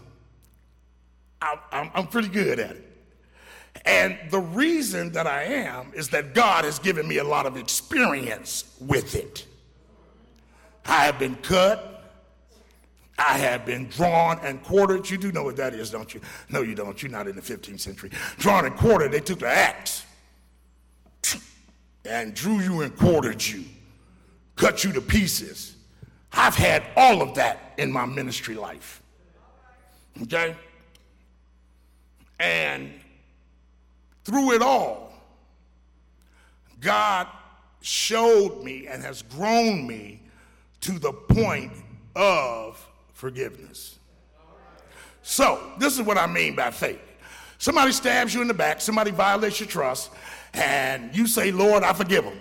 I'm, 1.41 1.59
I'm, 1.71 1.91
I'm 1.95 2.07
pretty 2.07 2.29
good 2.29 2.59
at 2.59 2.71
it. 2.71 2.89
And 3.85 4.19
the 4.31 4.39
reason 4.39 5.13
that 5.13 5.27
I 5.27 5.45
am 5.45 5.93
is 5.95 6.09
that 6.11 6.35
God 6.35 6.65
has 6.65 6.79
given 6.79 7.07
me 7.07 7.19
a 7.19 7.25
lot 7.25 7.47
of 7.47 7.57
experience 7.57 8.77
with 8.81 9.15
it. 9.15 9.47
I 10.87 11.05
have 11.05 11.19
been 11.19 11.37
cut. 11.37 11.92
I 13.19 13.39
have 13.39 13.67
been 13.67 13.89
drawn 13.89 14.39
and 14.43 14.63
quartered. 14.63 15.09
You 15.09 15.19
do 15.19 15.33
know 15.33 15.45
what 15.45 15.57
that 15.57 15.75
is, 15.75 15.91
don't 15.91 16.13
you? 16.15 16.21
No, 16.49 16.63
you 16.63 16.75
don't. 16.75 17.01
You're 17.03 17.13
not 17.13 17.29
in 17.29 17.37
the 17.37 17.43
15th 17.43 17.81
century. 17.81 18.11
Drawn 18.39 18.65
and 18.65 18.77
quartered, 18.77 19.13
they 19.13 19.21
took 19.21 19.41
the 19.41 19.49
axe 19.49 20.05
and 22.05 22.35
drew 22.35 22.59
you 22.61 22.81
and 22.81 22.97
quartered 22.97 23.45
you, 23.45 23.65
cut 24.57 24.83
you 24.83 24.93
to 24.93 25.01
pieces. 25.01 25.77
I've 26.33 26.55
had 26.55 26.85
all 26.97 27.21
of 27.21 27.35
that 27.35 27.75
in 27.77 27.93
my 27.93 28.07
ministry 28.07 28.55
life. 28.55 29.03
Okay? 30.23 30.57
And 32.41 32.93
through 34.25 34.53
it 34.53 34.63
all, 34.63 35.13
God 36.81 37.29
showed 37.83 38.63
me 38.63 38.87
and 38.87 39.03
has 39.03 39.23
grown 39.23 39.87
me 39.87 40.23
to 40.81 40.99
the 40.99 41.13
point 41.13 41.73
of 42.17 42.89
forgiveness. 43.23 44.01
So, 45.23 45.75
this 45.79 45.95
is 45.95 46.03
what 46.03 46.19
I 46.19 46.27
mean 46.27 46.57
by 46.57 46.73
faith. 46.73 46.99
Somebody 47.59 47.93
stabs 47.93 48.35
you 48.35 48.43
in 48.43 48.49
the 48.49 48.55
back, 48.55 48.81
somebody 48.81 49.13
violates 49.13 49.61
your 49.61 49.69
trust, 49.69 50.11
and 50.55 51.15
you 51.15 51.29
say, 51.29 51.53
Lord, 51.53 51.85
I 51.85 51.93
forgive 51.93 52.25
them. 52.25 52.37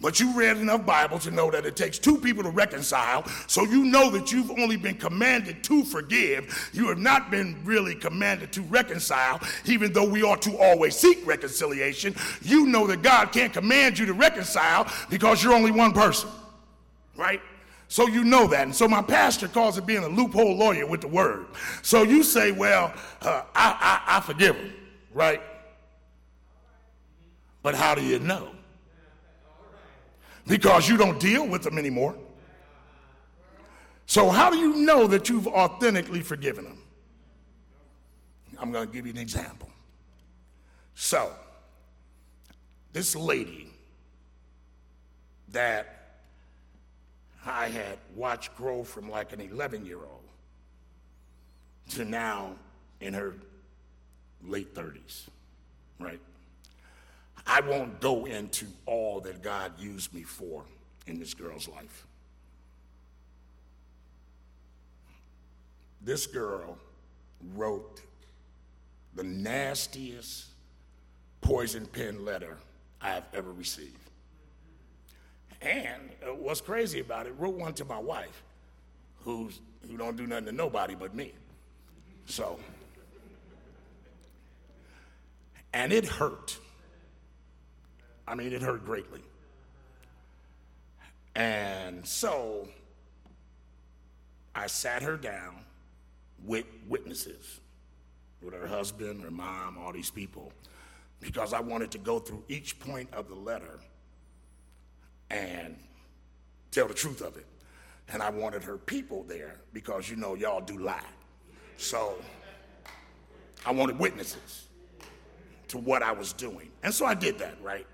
But 0.00 0.18
you 0.18 0.34
read 0.34 0.56
enough 0.56 0.86
Bible 0.86 1.18
to 1.18 1.30
know 1.30 1.50
that 1.50 1.66
it 1.66 1.76
takes 1.76 1.98
two 1.98 2.16
people 2.16 2.42
to 2.42 2.48
reconcile, 2.48 3.26
so 3.48 3.66
you 3.66 3.84
know 3.84 4.08
that 4.08 4.32
you've 4.32 4.50
only 4.52 4.78
been 4.78 4.96
commanded 4.96 5.62
to 5.64 5.84
forgive. 5.84 6.70
You 6.72 6.88
have 6.88 6.96
not 6.96 7.30
been 7.30 7.60
really 7.62 7.94
commanded 7.94 8.52
to 8.52 8.62
reconcile, 8.62 9.42
even 9.66 9.92
though 9.92 10.08
we 10.08 10.22
ought 10.22 10.40
to 10.40 10.56
always 10.56 10.96
seek 10.96 11.26
reconciliation. 11.26 12.14
You 12.40 12.64
know 12.64 12.86
that 12.86 13.02
God 13.02 13.26
can't 13.30 13.52
command 13.52 13.98
you 13.98 14.06
to 14.06 14.14
reconcile 14.14 14.90
because 15.10 15.44
you're 15.44 15.52
only 15.52 15.70
one 15.70 15.92
person, 15.92 16.30
right? 17.14 17.42
So 17.90 18.06
you 18.06 18.22
know 18.22 18.46
that. 18.46 18.62
And 18.62 18.74
so 18.74 18.86
my 18.86 19.02
pastor 19.02 19.48
calls 19.48 19.76
it 19.76 19.84
being 19.84 20.04
a 20.04 20.08
loophole 20.08 20.56
lawyer 20.56 20.86
with 20.86 21.00
the 21.00 21.08
word. 21.08 21.46
So 21.82 22.04
you 22.04 22.22
say, 22.22 22.52
well, 22.52 22.94
uh, 23.20 23.42
I, 23.52 24.00
I, 24.06 24.16
I 24.16 24.20
forgive 24.20 24.54
him, 24.54 24.72
right? 25.12 25.42
But 27.64 27.74
how 27.74 27.96
do 27.96 28.02
you 28.02 28.20
know? 28.20 28.50
Because 30.46 30.88
you 30.88 30.96
don't 30.96 31.18
deal 31.18 31.48
with 31.48 31.64
them 31.64 31.78
anymore. 31.78 32.16
So, 34.06 34.30
how 34.30 34.50
do 34.50 34.56
you 34.56 34.76
know 34.76 35.08
that 35.08 35.28
you've 35.28 35.48
authentically 35.48 36.20
forgiven 36.20 36.64
them? 36.64 36.82
I'm 38.58 38.70
going 38.70 38.86
to 38.86 38.92
give 38.92 39.04
you 39.04 39.12
an 39.12 39.18
example. 39.18 39.68
So, 40.94 41.32
this 42.92 43.16
lady 43.16 43.68
that 45.48 45.99
I 47.46 47.68
had 47.68 47.98
watched 48.14 48.54
grow 48.56 48.84
from 48.84 49.10
like 49.10 49.32
an 49.32 49.40
11 49.40 49.86
year 49.86 49.98
old 49.98 50.24
to 51.90 52.04
now 52.04 52.52
in 53.00 53.14
her 53.14 53.34
late 54.44 54.74
30s, 54.74 55.26
right? 55.98 56.20
I 57.46 57.60
won't 57.60 58.00
go 58.00 58.26
into 58.26 58.66
all 58.86 59.20
that 59.22 59.42
God 59.42 59.72
used 59.78 60.14
me 60.14 60.22
for 60.22 60.64
in 61.06 61.18
this 61.18 61.34
girl's 61.34 61.68
life. 61.68 62.06
This 66.02 66.26
girl 66.26 66.78
wrote 67.54 68.02
the 69.14 69.24
nastiest 69.24 70.46
poison 71.40 71.86
pen 71.86 72.24
letter 72.24 72.56
I 73.00 73.10
have 73.10 73.26
ever 73.34 73.52
received. 73.52 74.10
And 75.62 76.10
uh, 76.22 76.34
what's 76.34 76.60
crazy 76.60 77.00
about 77.00 77.26
it, 77.26 77.34
wrote 77.38 77.54
one 77.54 77.74
to 77.74 77.84
my 77.84 77.98
wife, 77.98 78.42
who's, 79.24 79.60
who 79.88 79.96
don't 79.96 80.16
do 80.16 80.26
nothing 80.26 80.46
to 80.46 80.52
nobody 80.52 80.94
but 80.94 81.14
me. 81.14 81.32
So, 82.26 82.58
and 85.72 85.92
it 85.92 86.06
hurt. 86.06 86.58
I 88.26 88.34
mean, 88.34 88.52
it 88.52 88.62
hurt 88.62 88.84
greatly. 88.84 89.20
And 91.34 92.06
so 92.06 92.68
I 94.54 94.66
sat 94.66 95.02
her 95.02 95.16
down 95.16 95.56
with 96.44 96.64
witnesses, 96.88 97.60
with 98.42 98.54
her 98.54 98.66
husband, 98.66 99.22
her 99.22 99.30
mom, 99.30 99.76
all 99.78 99.92
these 99.92 100.10
people, 100.10 100.52
because 101.20 101.52
I 101.52 101.60
wanted 101.60 101.90
to 101.92 101.98
go 101.98 102.18
through 102.18 102.44
each 102.48 102.78
point 102.80 103.08
of 103.12 103.28
the 103.28 103.34
letter 103.34 103.78
and 105.30 105.76
tell 106.70 106.88
the 106.88 106.94
truth 106.94 107.20
of 107.20 107.36
it. 107.36 107.46
And 108.12 108.22
I 108.22 108.30
wanted 108.30 108.64
her 108.64 108.76
people 108.76 109.22
there 109.24 109.56
because 109.72 110.10
you 110.10 110.16
know 110.16 110.34
y'all 110.34 110.60
do 110.60 110.78
lie. 110.78 111.00
So 111.76 112.16
I 113.64 113.72
wanted 113.72 113.98
witnesses 113.98 114.66
to 115.68 115.78
what 115.78 116.02
I 116.02 116.12
was 116.12 116.32
doing. 116.32 116.70
And 116.82 116.92
so 116.92 117.06
I 117.06 117.14
did 117.14 117.38
that, 117.38 117.54
right? 117.62 117.86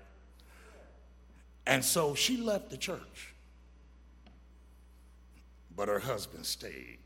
And 1.67 1.83
so 1.83 2.15
she 2.15 2.37
left 2.37 2.69
the 2.69 2.77
church. 2.77 3.33
But 5.75 5.87
her 5.87 5.99
husband 5.99 6.45
stayed. 6.45 6.97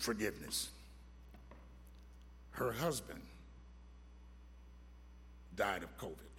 Forgiveness. 0.00 0.70
Her 2.52 2.72
husband 2.72 3.20
died 5.54 5.82
of 5.82 5.96
COVID. 5.98 6.29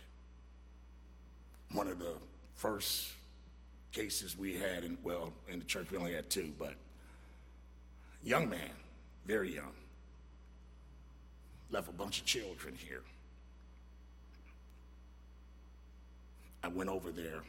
One 1.73 1.87
of 1.87 1.99
the 1.99 2.13
first 2.55 3.11
cases 3.91 4.37
we 4.37 4.55
had 4.55 4.83
in 4.83 4.97
well, 5.03 5.33
in 5.49 5.59
the 5.59 5.65
church 5.65 5.91
we 5.91 5.97
only 5.97 6.13
had 6.13 6.29
two, 6.29 6.51
but 6.57 6.73
young 8.23 8.49
man, 8.49 8.69
very 9.25 9.53
young. 9.53 9.73
Left 11.69 11.89
a 11.89 11.93
bunch 11.93 12.19
of 12.19 12.25
children 12.25 12.75
here. 12.75 13.03
I 16.63 16.67
went 16.67 16.89
over 16.89 17.11
there 17.11 17.41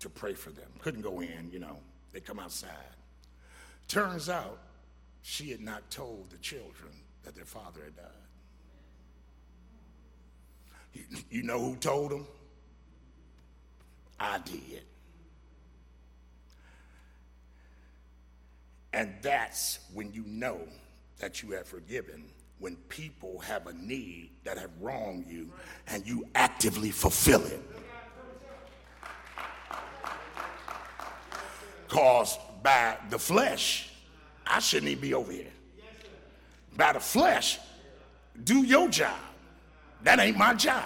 to 0.00 0.08
pray 0.08 0.34
for 0.34 0.50
them. 0.50 0.68
Couldn't 0.80 1.02
go 1.02 1.20
in, 1.20 1.50
you 1.52 1.58
know, 1.58 1.76
they 2.12 2.20
come 2.20 2.38
outside. 2.38 2.70
Turns 3.88 4.28
out 4.28 4.58
she 5.22 5.50
had 5.50 5.60
not 5.60 5.88
told 5.90 6.30
the 6.30 6.38
children 6.38 6.92
that 7.24 7.34
their 7.34 7.44
father 7.44 7.80
had 7.84 7.96
died. 7.96 8.06
You, 10.92 11.02
you 11.30 11.42
know 11.42 11.60
who 11.60 11.76
told 11.76 12.10
them? 12.10 12.26
I 14.18 14.38
did. 14.38 14.82
And 18.92 19.14
that's 19.20 19.80
when 19.92 20.12
you 20.12 20.24
know 20.26 20.60
that 21.18 21.42
you 21.42 21.50
have 21.52 21.66
forgiven 21.66 22.24
when 22.58 22.76
people 22.88 23.38
have 23.40 23.66
a 23.66 23.72
need 23.74 24.30
that 24.44 24.56
have 24.56 24.70
wronged 24.80 25.26
you 25.28 25.50
and 25.88 26.06
you 26.06 26.26
actively 26.34 26.90
fulfill 26.90 27.44
it. 27.44 27.62
Caused 31.88 32.40
by 32.62 32.96
the 33.10 33.18
flesh, 33.18 33.90
I 34.46 34.60
shouldn't 34.60 34.90
even 34.90 35.02
be 35.02 35.14
over 35.14 35.30
here. 35.30 35.52
By 36.76 36.92
the 36.94 37.00
flesh, 37.00 37.58
do 38.44 38.64
your 38.64 38.88
job. 38.88 39.18
That 40.04 40.20
ain't 40.20 40.36
my 40.36 40.54
job. 40.54 40.84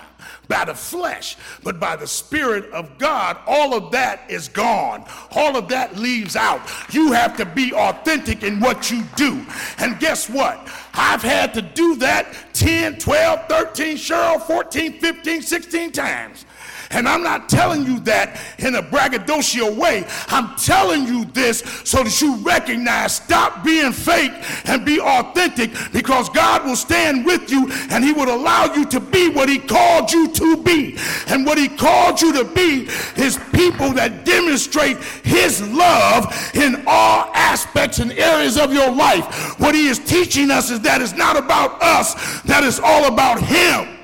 By 0.49 0.65
the 0.65 0.75
flesh, 0.75 1.37
but 1.63 1.79
by 1.79 1.97
the 1.97 2.07
Spirit 2.07 2.71
of 2.73 2.99
God, 2.99 3.39
all 3.47 3.75
of 3.75 3.91
that 3.93 4.31
is 4.31 4.49
gone. 4.49 5.05
All 5.33 5.57
of 5.57 5.69
that 5.69 5.97
leaves 5.97 6.37
out. 6.37 6.61
You 6.93 7.13
have 7.13 7.37
to 7.37 7.45
be 7.45 7.73
authentic 7.73 8.43
in 8.43 8.61
what 8.61 8.91
you 8.91 9.05
do. 9.17 9.45
And 9.79 9.99
guess 10.01 10.29
what? 10.29 10.69
I've 10.95 11.23
had 11.23 11.55
to 11.55 11.63
do 11.63 11.97
that 11.97 12.35
10, 12.53 12.99
12, 12.99 13.49
13, 13.49 13.97
Cheryl, 13.97 14.41
14, 14.41 15.01
15, 15.01 15.43
16 15.43 15.93
times. 15.93 16.45
And 16.93 17.09
I'm 17.09 17.23
not 17.23 17.49
telling 17.49 17.85
you 17.85 18.01
that 18.01 18.41
in 18.59 18.75
a 18.75 18.83
braggadocio 18.83 19.73
way. 19.73 20.05
I'm 20.27 20.57
telling 20.57 21.07
you 21.07 21.25
this 21.27 21.61
so 21.85 22.03
that 22.03 22.21
you 22.21 22.37
recognize, 22.39 23.15
stop 23.15 23.63
being 23.63 23.93
fake 23.93 24.33
and 24.65 24.85
be 24.85 25.01
authentic 25.01 25.71
because 25.93 26.29
God 26.31 26.65
will 26.65 26.75
stand 26.75 27.25
with 27.25 27.49
you 27.51 27.71
and 27.91 28.03
He 28.03 28.13
will 28.13 28.35
allow 28.35 28.75
you 28.75 28.85
to 28.87 28.99
be 28.99 29.29
what 29.29 29.49
He 29.49 29.59
called 29.59 30.11
you 30.11 30.33
to 30.33 30.57
be. 30.65 30.99
And 31.29 31.47
what 31.47 31.59
He 31.59 31.69
called 31.69 32.21
you 32.21 32.33
to 32.33 32.45
be 32.45 32.89
is 33.17 33.39
people 33.53 33.93
that 33.93 34.25
demonstrate 34.25 34.99
His 35.23 35.63
love 35.73 36.35
in 36.55 36.83
all 36.89 37.31
aspects 37.35 38.01
and 38.01 38.11
areas 38.13 38.57
of 38.57 38.73
your 38.73 38.91
life. 38.91 39.61
What 39.61 39.77
He 39.77 39.87
is 39.87 40.01
teaching 40.01 40.51
us 40.51 40.71
is 40.71 40.81
that 40.81 41.01
it's 41.01 41.15
not 41.15 41.37
about 41.37 41.81
us, 41.81 42.43
that 42.43 42.65
it's 42.65 42.81
all 42.81 43.05
about 43.05 43.41
Him. 43.41 44.00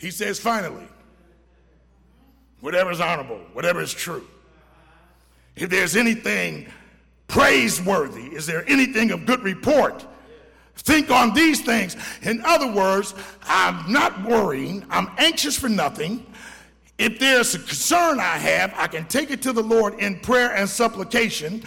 He 0.00 0.10
says, 0.10 0.40
finally, 0.40 0.88
whatever 2.60 2.90
is 2.90 3.00
honorable, 3.00 3.40
whatever 3.52 3.82
is 3.82 3.92
true, 3.92 4.26
if 5.56 5.68
there's 5.68 5.94
anything 5.94 6.66
praiseworthy, 7.26 8.34
is 8.34 8.46
there 8.46 8.64
anything 8.66 9.10
of 9.10 9.26
good 9.26 9.42
report? 9.42 10.06
Think 10.76 11.10
on 11.10 11.34
these 11.34 11.60
things. 11.60 11.96
In 12.22 12.42
other 12.46 12.72
words, 12.72 13.14
I'm 13.42 13.92
not 13.92 14.24
worrying, 14.24 14.86
I'm 14.88 15.10
anxious 15.18 15.56
for 15.58 15.68
nothing. 15.68 16.24
If 17.00 17.18
there's 17.18 17.54
a 17.54 17.58
concern 17.58 18.20
I 18.20 18.36
have, 18.36 18.74
I 18.76 18.86
can 18.86 19.06
take 19.06 19.30
it 19.30 19.40
to 19.42 19.54
the 19.54 19.62
Lord 19.62 19.98
in 20.00 20.20
prayer 20.20 20.54
and 20.54 20.68
supplication. 20.68 21.62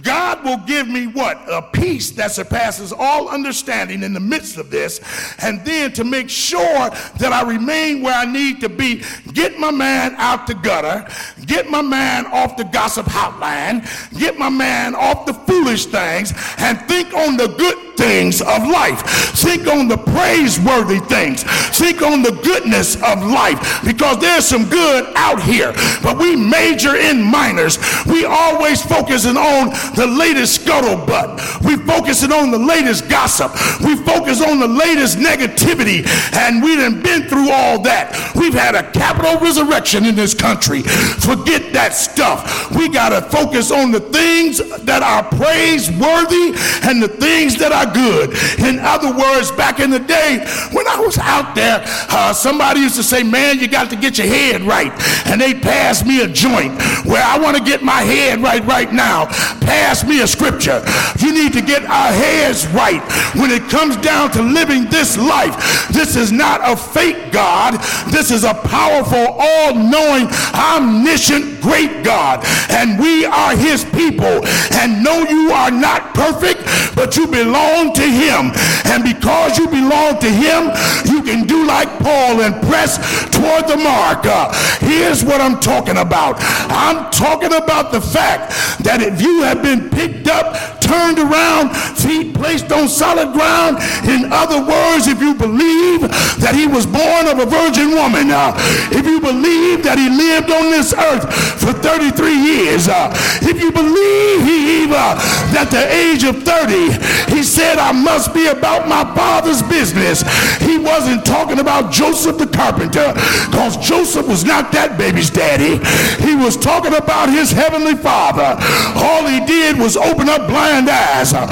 God 0.00 0.42
will 0.42 0.56
give 0.66 0.88
me 0.88 1.06
what? 1.08 1.36
A 1.46 1.60
peace 1.60 2.10
that 2.12 2.32
surpasses 2.32 2.90
all 2.90 3.28
understanding 3.28 4.02
in 4.02 4.14
the 4.14 4.20
midst 4.20 4.56
of 4.56 4.70
this. 4.70 5.02
And 5.42 5.62
then 5.62 5.92
to 5.92 6.04
make 6.04 6.30
sure 6.30 6.88
that 7.18 7.32
I 7.34 7.42
remain 7.46 8.00
where 8.00 8.14
I 8.14 8.24
need 8.24 8.62
to 8.62 8.70
be, 8.70 9.02
get 9.34 9.58
my 9.58 9.70
man 9.70 10.14
out 10.16 10.46
the 10.46 10.54
gutter, 10.54 11.06
get 11.44 11.68
my 11.68 11.82
man 11.82 12.24
off 12.24 12.56
the 12.56 12.64
gossip 12.64 13.04
hotline, 13.04 13.84
get 14.18 14.38
my 14.38 14.48
man 14.48 14.94
off 14.94 15.26
the 15.26 15.34
foolish 15.34 15.84
things, 15.84 16.32
and 16.56 16.80
think 16.88 17.12
on 17.12 17.36
the 17.36 17.48
good 17.58 17.76
things 17.98 18.40
of 18.40 18.66
life. 18.66 19.02
Think 19.36 19.66
on 19.66 19.88
the 19.88 19.98
praiseworthy 19.98 21.00
things. 21.00 21.42
Think 21.76 22.00
on 22.00 22.22
the 22.22 22.32
goodness 22.42 22.94
of 23.02 23.22
life 23.22 23.84
because 23.84 24.18
there's 24.20 24.46
some 24.46 24.64
good 24.70 24.77
out 25.14 25.42
here, 25.42 25.72
but 26.02 26.18
we 26.18 26.36
major 26.36 26.96
in 26.96 27.22
minors. 27.22 27.78
We 28.06 28.24
always 28.24 28.82
focusing 28.82 29.36
on 29.36 29.70
the 29.94 30.06
latest 30.06 30.60
scuttlebutt. 30.60 31.64
We 31.64 31.76
focusing 31.76 32.32
on 32.32 32.50
the 32.50 32.58
latest 32.58 33.08
gossip. 33.08 33.52
We 33.80 33.96
focus 33.96 34.42
on 34.42 34.60
the 34.60 34.68
latest 34.68 35.18
negativity, 35.18 36.06
and 36.34 36.62
we 36.62 36.76
done 36.76 37.02
been 37.02 37.28
through 37.28 37.50
all 37.50 37.80
that. 37.82 38.14
We've 38.34 38.54
had 38.54 38.74
a 38.74 38.90
Capitol 38.92 39.38
resurrection 39.40 40.04
in 40.04 40.14
this 40.14 40.34
country. 40.34 40.82
Forget 40.82 41.72
that 41.72 41.94
stuff. 41.94 42.70
We 42.74 42.88
got 42.88 43.10
to 43.10 43.22
focus 43.28 43.70
on 43.70 43.90
the 43.90 44.00
things 44.00 44.58
that 44.84 45.02
are 45.02 45.24
praiseworthy 45.24 46.54
and 46.88 47.02
the 47.02 47.08
things 47.08 47.56
that 47.58 47.72
are 47.72 47.92
good. 47.92 48.30
In 48.58 48.78
other 48.80 49.12
words, 49.12 49.50
back 49.52 49.80
in 49.80 49.90
the 49.90 50.00
day 50.00 50.38
when 50.72 50.86
I 50.86 51.00
was 51.00 51.18
out 51.18 51.54
there, 51.54 51.82
uh, 52.10 52.32
somebody 52.32 52.80
used 52.80 52.96
to 52.96 53.02
say, 53.02 53.22
Man, 53.22 53.58
you 53.58 53.68
got 53.68 53.90
to 53.90 53.96
get 53.96 54.18
your 54.18 54.26
head 54.26 54.62
right. 54.68 54.92
And 55.26 55.40
they 55.40 55.54
passed 55.54 56.06
me 56.06 56.22
a 56.22 56.28
joint 56.28 56.72
where 57.04 57.24
I 57.24 57.38
want 57.38 57.56
to 57.56 57.64
get 57.64 57.82
my 57.82 58.02
head 58.02 58.40
right 58.40 58.64
right 58.64 58.92
now. 58.92 59.26
Pass 59.64 60.04
me 60.04 60.20
a 60.20 60.26
scripture. 60.26 60.84
You 61.18 61.32
need 61.32 61.52
to 61.54 61.62
get 61.62 61.84
our 61.84 62.12
heads 62.12 62.66
right 62.68 63.02
when 63.34 63.50
it 63.50 63.68
comes 63.70 63.96
down 63.96 64.30
to 64.32 64.42
living 64.42 64.84
this 64.84 65.16
life. 65.16 65.88
This 65.88 66.16
is 66.16 66.30
not 66.30 66.60
a 66.62 66.76
fake 66.76 67.32
God. 67.32 67.80
This 68.12 68.30
is 68.30 68.44
a 68.44 68.54
powerful, 68.54 69.36
all 69.38 69.74
knowing, 69.74 70.28
omniscient, 70.54 71.60
great 71.60 72.04
God. 72.04 72.44
And 72.70 72.98
we 72.98 73.24
are 73.24 73.56
his 73.56 73.84
people. 73.84 74.44
And 74.76 75.02
no, 75.02 75.24
you 75.28 75.50
are 75.52 75.70
not 75.70 76.14
perfect, 76.14 76.64
but 76.94 77.16
you 77.16 77.26
belong 77.26 77.94
to 77.94 78.02
him. 78.02 78.52
And 78.84 79.02
because 79.04 79.58
you 79.58 79.68
belong 79.68 80.18
to 80.20 80.30
him, 80.30 80.70
you 81.04 81.22
can 81.22 81.46
do 81.46 81.66
like 81.66 81.88
Paul 81.98 82.40
and 82.42 82.54
press 82.68 82.98
toward 83.30 83.68
the 83.68 83.76
mark. 83.76 84.24
Uh, 84.24 84.47
here's 84.80 85.24
what 85.24 85.40
I'm 85.40 85.60
talking 85.60 85.96
about. 85.96 86.36
I'm 86.70 87.10
talking 87.10 87.52
about 87.52 87.92
the 87.92 88.00
fact 88.00 88.50
that 88.84 89.00
if 89.00 89.20
you 89.20 89.42
have 89.42 89.62
been 89.62 89.90
picked 89.90 90.28
up, 90.28 90.77
turned 90.88 91.18
around, 91.20 91.76
feet 91.96 92.34
placed 92.34 92.72
on 92.72 92.88
solid 92.88 93.32
ground, 93.36 93.76
in 94.08 94.32
other 94.32 94.64
words, 94.64 95.06
if 95.06 95.20
you 95.20 95.34
believe 95.34 96.00
that 96.40 96.56
he 96.56 96.66
was 96.66 96.86
born 96.88 97.28
of 97.28 97.38
a 97.38 97.46
virgin 97.46 97.92
woman, 97.92 98.32
uh, 98.32 98.56
if 98.90 99.04
you 99.04 99.20
believe 99.20 99.84
that 99.84 100.00
he 100.00 100.08
lived 100.08 100.48
on 100.48 100.72
this 100.72 100.96
earth 100.96 101.28
for 101.60 101.72
33 101.76 102.32
years, 102.32 102.88
uh, 102.88 103.12
if 103.44 103.60
you 103.60 103.70
believe 103.70 104.88
uh, 104.90 105.14
that 105.52 105.68
the 105.68 105.84
age 105.92 106.24
of 106.24 106.40
30, 106.42 106.96
he 107.34 107.42
said, 107.42 107.76
I 107.76 107.92
must 107.92 108.32
be 108.32 108.46
about 108.46 108.88
my 108.88 109.04
father's 109.12 109.62
business. 109.62 110.24
He 110.62 110.78
wasn't 110.78 111.26
talking 111.26 111.58
about 111.58 111.92
Joseph 111.92 112.38
the 112.38 112.46
carpenter 112.46 113.12
because 113.50 113.76
Joseph 113.76 114.26
was 114.26 114.44
not 114.44 114.72
that 114.72 114.96
baby's 114.96 115.30
daddy. 115.30 115.76
He 116.22 116.34
was 116.34 116.56
talking 116.56 116.94
about 116.94 117.28
his 117.28 117.50
heavenly 117.50 117.94
father. 117.94 118.56
All 118.94 119.26
he 119.26 119.44
did 119.44 119.76
was 119.76 119.96
open 119.96 120.28
up 120.28 120.46
blind 120.48 120.77
eyes, 120.86 121.32
uh, 121.34 121.46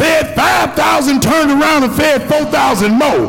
fed 0.00 0.34
5,000, 0.34 1.20
turned 1.20 1.52
around 1.52 1.84
and 1.84 1.92
fed 1.92 2.24
4,000 2.24 2.96
more, 2.96 3.28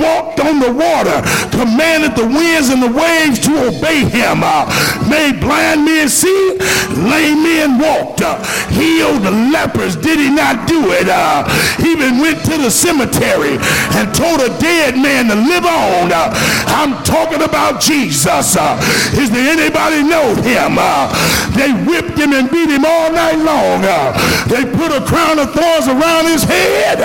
walked 0.00 0.40
on 0.40 0.58
the 0.58 0.72
water, 0.72 1.20
commanded 1.52 2.16
the 2.16 2.24
winds 2.24 2.70
and 2.72 2.80
the 2.80 2.88
waves 2.88 3.38
to 3.44 3.52
obey 3.68 4.08
him, 4.08 4.40
uh, 4.40 4.64
made 5.12 5.38
blind 5.38 5.84
men 5.84 6.08
see, 6.08 6.56
lame 6.96 7.42
men 7.44 7.78
walked, 7.78 8.22
uh, 8.22 8.40
healed 8.72 9.20
the 9.22 9.30
lepers. 9.52 9.94
Did 9.96 10.18
he 10.18 10.30
not 10.30 10.66
do 10.66 10.90
it? 10.92 11.08
Uh, 11.08 11.44
even 11.84 12.18
went 12.18 12.40
to 12.48 12.56
the 12.56 12.70
cemetery 12.70 13.60
and 13.92 14.08
told 14.14 14.40
a 14.40 14.48
dead 14.58 14.96
man 14.96 15.28
to 15.28 15.36
live 15.36 15.66
on. 15.66 16.12
Uh, 16.12 16.32
I'm 16.72 17.04
talking 17.04 17.42
about 17.42 17.80
Jesus. 17.80 18.56
Uh, 18.56 18.80
is 19.20 19.30
there 19.30 19.52
anybody 19.52 20.02
know 20.02 20.34
him? 20.40 20.80
Uh, 20.80 21.12
they 21.52 21.72
whipped 21.84 22.16
him 22.16 22.32
and 22.32 22.50
beat 22.50 22.70
him 22.70 22.84
all 22.84 23.12
night 23.12 23.36
long. 23.36 23.84
Uh, 23.84 24.16
they 24.48 24.64
put 24.64 24.92
a 24.92 25.04
crown 25.04 25.38
of 25.38 25.52
thorns 25.52 25.88
around 25.88 26.05
his 26.26 26.44
head. 26.44 27.02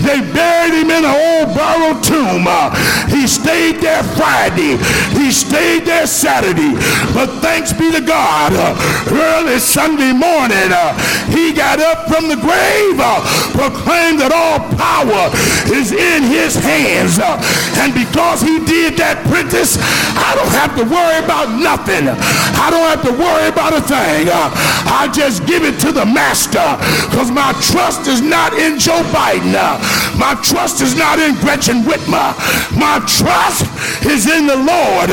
They 0.00 0.20
buried 0.32 0.74
him 0.74 0.90
in 0.90 1.04
an 1.04 1.12
old 1.12 1.54
borrowed 1.54 2.02
tomb. 2.02 2.48
He 3.10 3.26
stayed 3.28 3.80
there 3.80 4.02
Friday. 4.16 4.78
He 5.12 5.30
stayed 5.30 5.84
there 5.84 6.06
Saturday. 6.06 6.74
But 7.12 7.28
thanks 7.44 7.72
be 7.72 7.92
to 7.92 8.00
God, 8.00 8.52
early 9.10 9.58
Sunday 9.58 10.12
morning, 10.12 10.72
he 11.28 11.52
got 11.52 11.78
up 11.80 12.08
from 12.08 12.28
the 12.28 12.36
grave, 12.40 12.96
proclaimed 13.52 14.20
that 14.20 14.32
all 14.32 14.64
power 14.80 15.28
is 15.68 15.92
in 15.92 16.22
his 16.24 16.56
hands. 16.56 17.20
And 17.82 17.92
because 17.92 18.40
he 18.40 18.64
did 18.64 18.96
that, 18.96 19.20
Prentice, 19.28 19.76
I 20.16 20.32
don't 20.38 20.54
have 20.56 20.72
to 20.80 20.84
worry 20.88 21.18
about 21.20 21.52
nothing. 21.58 22.08
I 22.08 22.70
don't 22.70 22.86
have 22.88 23.02
to 23.04 23.12
worry 23.12 23.48
about 23.48 23.76
a 23.76 23.82
thing. 23.82 24.30
I 24.32 25.10
just 25.12 25.44
give 25.46 25.64
it 25.64 25.78
to 25.84 25.92
the 25.92 26.06
master 26.06 26.64
because 27.10 27.30
my 27.30 27.52
trust 27.60 28.06
is 28.08 28.21
not 28.22 28.52
in 28.54 28.78
Joe 28.78 29.02
Biden. 29.12 29.52
My 30.22 30.38
trust 30.40 30.80
is 30.82 30.94
not 30.94 31.18
in 31.18 31.34
Gretchen 31.42 31.82
Whitmer. 31.82 32.30
My 32.78 33.02
trust 33.10 33.66
is 34.06 34.30
in 34.30 34.46
the 34.46 34.54
Lord, 34.54 35.10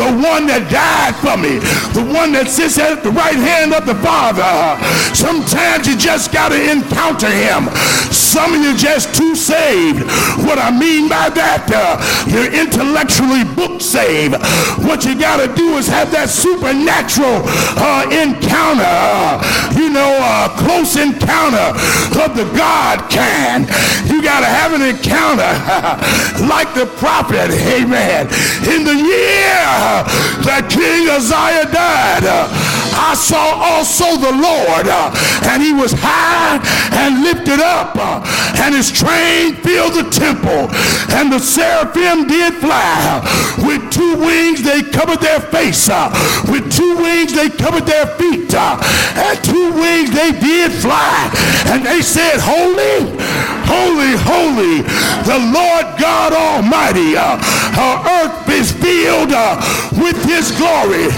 the 0.00 0.08
one 0.16 0.48
that 0.48 0.64
died 0.72 1.12
for 1.20 1.36
me, 1.36 1.60
the 1.92 2.00
one 2.00 2.32
that 2.32 2.48
sits 2.48 2.78
at 2.78 3.04
the 3.04 3.12
right 3.12 3.36
hand 3.36 3.76
of 3.76 3.84
the 3.84 3.94
Father. 4.00 4.80
Sometimes 5.12 5.84
you 5.84 5.92
just 5.92 6.32
got 6.32 6.56
to 6.56 6.58
encounter 6.72 7.28
him. 7.28 7.68
Some 8.08 8.56
of 8.56 8.64
you 8.64 8.72
just 8.76 9.12
too 9.14 9.36
saved. 9.36 10.08
What 10.48 10.56
I 10.56 10.72
mean 10.72 11.08
by 11.08 11.28
that, 11.36 11.68
uh, 11.68 12.00
you're 12.24 12.48
intellectually 12.48 13.44
book 13.44 13.80
saved, 13.80 14.40
What 14.88 15.04
you 15.04 15.18
got 15.18 15.36
to 15.44 15.52
do 15.52 15.76
is 15.76 15.86
have 15.88 16.10
that 16.12 16.28
supernatural 16.28 17.44
uh, 17.76 18.08
encounter, 18.08 18.88
uh, 18.88 19.40
you 19.76 19.92
know, 19.92 20.16
a 20.16 20.48
close 20.64 20.96
encounter 20.96 21.76
of 22.24 22.32
the 22.36 22.48
God 22.56 23.04
kind. 23.12 23.68
You 24.08 24.22
got 24.22 24.40
to 24.40 24.45
have 24.46 24.72
an 24.72 24.82
encounter 24.82 25.52
like 26.46 26.72
the 26.74 26.86
prophet, 26.98 27.50
amen. 27.50 28.26
In 28.66 28.84
the 28.84 28.96
year 28.96 29.66
that 30.46 30.70
King 30.70 31.10
Uzziah 31.10 31.68
died, 31.72 32.24
I 32.96 33.14
saw 33.14 33.60
also 33.60 34.16
the 34.16 34.32
Lord, 34.32 34.88
and 35.52 35.62
he 35.62 35.72
was 35.72 35.92
high 35.92 36.56
and 36.96 37.22
lifted 37.22 37.60
up, 37.60 37.96
and 38.56 38.74
his 38.74 38.90
train 38.90 39.54
filled 39.60 39.94
the 39.94 40.08
temple, 40.08 40.72
and 41.12 41.30
the 41.30 41.38
seraphim 41.38 42.26
did 42.26 42.54
fly. 42.54 43.20
With 43.60 43.90
two 43.92 44.16
wings 44.16 44.62
they 44.62 44.82
covered 44.82 45.20
their 45.20 45.40
face, 45.40 45.88
with 46.48 46.72
two 46.72 46.96
wings 46.96 47.34
they 47.34 47.50
covered 47.50 47.84
their 47.84 48.06
feet, 48.16 48.54
and 48.54 49.36
two 49.44 49.65
did 50.40 50.72
fly. 50.72 51.30
And 51.66 51.84
they 51.84 52.02
said, 52.02 52.38
Holy, 52.38 53.10
holy, 53.66 54.14
holy, 54.16 54.82
the 55.24 55.38
Lord 55.52 55.86
God 55.98 56.32
Almighty. 56.32 57.16
Uh, 57.16 57.38
our 57.78 57.98
earth 58.24 58.48
is 58.48 58.72
filled 58.72 59.32
uh, 59.32 59.60
with 59.98 60.16
his 60.24 60.52
glory. 60.52 61.08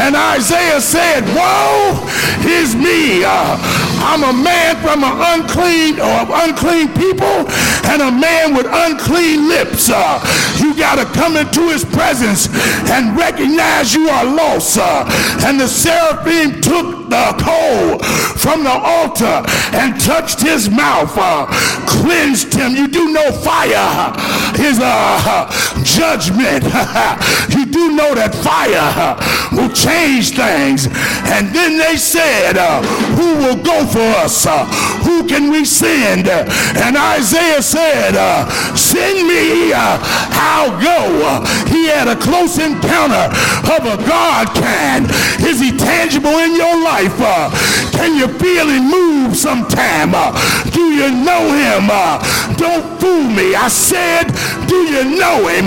And 0.00 0.16
Isaiah 0.16 0.80
said, 0.80 1.22
Woe 1.34 2.06
is 2.46 2.74
me. 2.74 3.22
Uh, 3.24 3.89
I'm 4.00 4.24
a 4.24 4.32
man 4.32 4.76
from 4.80 5.04
an 5.04 5.14
unclean 5.40 6.00
or 6.00 6.24
unclean 6.42 6.88
people 6.96 7.44
and 7.92 8.02
a 8.02 8.10
man 8.10 8.54
with 8.54 8.66
unclean 8.66 9.48
lips. 9.48 9.90
Uh, 9.92 10.18
you 10.58 10.74
got 10.76 10.96
to 10.96 11.04
come 11.18 11.36
into 11.36 11.68
his 11.68 11.84
presence 11.84 12.48
and 12.90 13.16
recognize 13.16 13.94
you 13.94 14.08
are 14.08 14.24
lost. 14.24 14.78
Uh, 14.80 15.04
and 15.44 15.60
the 15.60 15.68
seraphim 15.68 16.60
took 16.60 17.08
the 17.10 17.26
coal 17.38 17.98
from 18.38 18.64
the 18.64 18.70
altar 18.70 19.42
and 19.76 20.00
touched 20.00 20.40
his 20.40 20.70
mouth, 20.70 21.12
uh, 21.16 21.46
cleansed 21.86 22.54
him. 22.54 22.74
You 22.74 22.88
do 22.88 23.12
know 23.12 23.30
fire 23.32 24.14
is 24.58 24.78
uh, 24.80 25.50
judgment. 25.84 26.64
you 27.54 27.66
do 27.80 27.96
know 27.96 28.14
that 28.14 28.36
fire 28.44 29.16
will 29.56 29.72
change 29.72 30.36
things. 30.36 30.84
And 31.32 31.48
then 31.56 31.78
they 31.80 31.96
said, 31.96 32.60
uh, 32.60 32.82
Who 33.16 33.40
will 33.40 33.60
go 33.64 33.86
for 33.88 34.08
us? 34.20 34.44
Uh, 34.44 34.66
who 35.06 35.26
can 35.26 35.50
we 35.50 35.64
send? 35.64 36.28
And 36.28 36.96
Isaiah 36.96 37.62
said, 37.62 38.16
uh, 38.16 38.44
Send 38.76 39.26
me, 39.26 39.72
uh, 39.72 39.96
I'll 40.36 40.76
go. 40.76 41.00
Uh, 41.24 41.40
he 41.72 41.88
had 41.88 42.08
a 42.08 42.16
close 42.16 42.58
encounter 42.58 43.32
of 43.72 43.82
a 43.88 43.96
God 44.04 44.52
kind. 44.52 45.08
Is 45.40 45.60
he 45.60 45.72
tangible 45.72 46.36
in 46.44 46.54
your 46.54 46.76
life? 46.84 47.16
Uh, 47.16 47.48
can 47.96 48.16
you 48.16 48.28
feel 48.38 48.68
him 48.68 48.90
move 48.90 49.36
sometime? 49.36 50.12
Uh, 50.12 50.36
do 50.70 50.92
you 50.92 51.08
know 51.10 51.48
him? 51.56 51.88
Uh, 51.88 52.20
don't 52.56 53.00
fool 53.00 53.24
me. 53.24 53.54
I 53.54 53.68
said, 53.68 54.28
Do 54.70 54.76
you 54.76 55.18
know 55.18 55.48
him? 55.48 55.66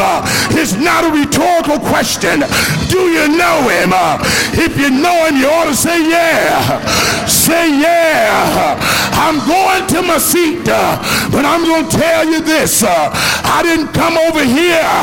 It's 0.57 0.71
not 0.71 1.03
a 1.03 1.11
rhetorical 1.11 1.77
question. 1.77 2.41
Do 2.93 3.09
you 3.09 3.27
know 3.27 3.67
him? 3.73 3.89
If 4.53 4.77
you 4.77 4.91
know 4.91 5.25
him, 5.25 5.37
you 5.37 5.49
ought 5.49 5.65
to 5.65 5.73
say, 5.73 5.97
Yeah. 6.07 7.25
Say, 7.25 7.81
Yeah. 7.81 8.77
I'm 9.13 9.39
going 9.47 9.87
to 9.87 10.01
my 10.01 10.17
seat, 10.17 10.65
but 10.65 11.45
I'm 11.45 11.63
going 11.65 11.87
to 11.89 11.97
tell 11.97 12.25
you 12.25 12.41
this. 12.41 12.83
I 12.85 13.61
didn't 13.63 13.93
come 13.93 14.17
over 14.17 14.43
here 14.43 14.93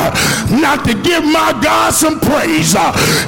not 0.60 0.84
to 0.86 0.94
give 0.94 1.24
my 1.24 1.56
God 1.62 1.90
some 1.94 2.20
praise. 2.20 2.74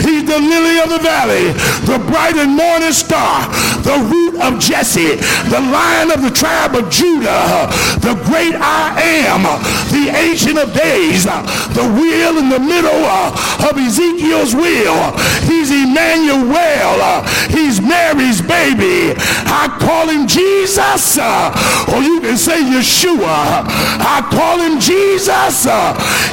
He's 0.03 0.25
the 0.27 0.39
lily 0.39 0.79
of 0.79 0.91
the 0.91 1.03
valley, 1.03 1.55
the 1.87 1.99
bright 2.11 2.37
and 2.37 2.55
morning 2.55 2.93
star, 2.93 3.49
the 3.83 3.99
root 4.11 4.39
of 4.43 4.61
Jesse, 4.61 5.17
the 5.51 5.61
lion 5.61 6.11
of 6.11 6.23
the 6.23 6.31
tribe 6.31 6.75
of 6.75 6.91
Judah, 6.91 7.67
the 8.03 8.15
great 8.27 8.55
I 8.55 8.95
am, 9.27 9.43
the 9.91 10.11
ancient 10.13 10.59
of 10.59 10.75
days, 10.75 11.25
the 11.25 11.87
wheel 11.99 12.39
in 12.39 12.49
the 12.49 12.61
middle 12.61 13.05
of 13.07 13.75
Ezekiel's 13.79 14.52
wheel. 14.55 15.13
He's 15.49 15.71
Emmanuel. 15.71 17.25
He's 17.51 17.81
Mary's 17.81 18.41
baby. 18.41 19.15
I 19.47 19.69
call 19.81 20.09
him 20.09 20.27
Jesus, 20.27 21.19
or 21.19 22.01
you 22.03 22.21
can 22.21 22.37
say 22.37 22.63
Yeshua. 22.63 23.65
I 24.01 24.25
call 24.33 24.59
him 24.61 24.81
Jesus 24.81 25.67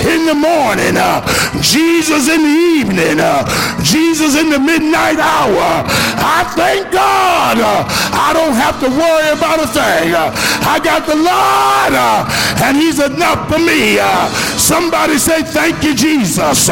in 0.06 0.26
the 0.26 0.36
morning, 0.36 0.96
Jesus 1.62 2.30
in 2.30 2.42
the 2.42 2.58
evening, 2.80 3.20
Jesus 3.84 4.36
in 4.40 4.50
the 4.50 4.60
midnight 4.60 5.20
hour. 5.20 5.84
I 6.20 6.44
thank 6.56 6.92
God 6.92 7.60
I 7.60 8.32
don't 8.34 8.54
have 8.54 8.80
to 8.80 8.90
worry 8.90 9.30
about 9.36 9.60
a 9.60 9.68
thing. 9.68 10.16
I 10.16 10.80
got 10.84 11.06
the 11.06 11.16
Lord, 11.16 11.94
and 12.64 12.78
he's 12.78 13.00
enough 13.00 13.50
for 13.50 13.60
me. 13.60 14.00
Somebody 14.58 15.18
say, 15.18 15.44
thank 15.44 15.84
you, 15.84 15.96
Jesus. 15.96 16.70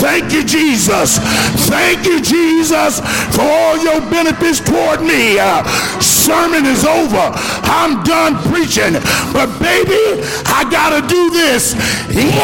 Thank 0.00 0.32
you, 0.32 0.44
Jesus. 0.44 0.67
Thank 0.68 2.04
you, 2.04 2.20
Jesus, 2.20 3.00
for 3.34 3.40
all 3.42 3.78
your 3.78 4.02
benefits 4.10 4.60
toward 4.60 5.00
me. 5.00 5.38
Uh, 5.38 5.64
sermon 5.98 6.66
is 6.66 6.84
over. 6.84 7.32
I'm 7.64 8.02
done 8.04 8.36
preaching. 8.52 8.92
But 9.32 9.46
baby, 9.60 10.20
I 10.44 10.68
gotta 10.70 11.00
do 11.08 11.30
this. 11.30 11.72
Yeah! 12.12 12.36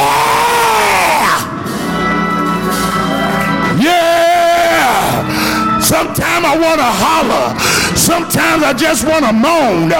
Yeah! 3.78 5.80
Sometimes 5.80 6.46
I 6.46 6.58
want 6.58 6.80
to 6.80 6.86
holler. 6.86 7.60
Sometimes 7.94 8.62
I 8.62 8.72
just 8.72 9.04
want 9.06 9.26
to 9.26 9.34
moan. 9.34 9.90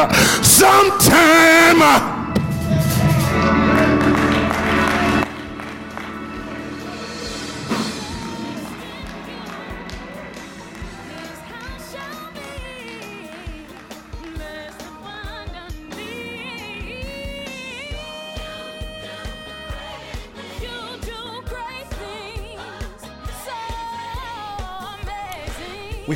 Sometimes. 0.42 2.13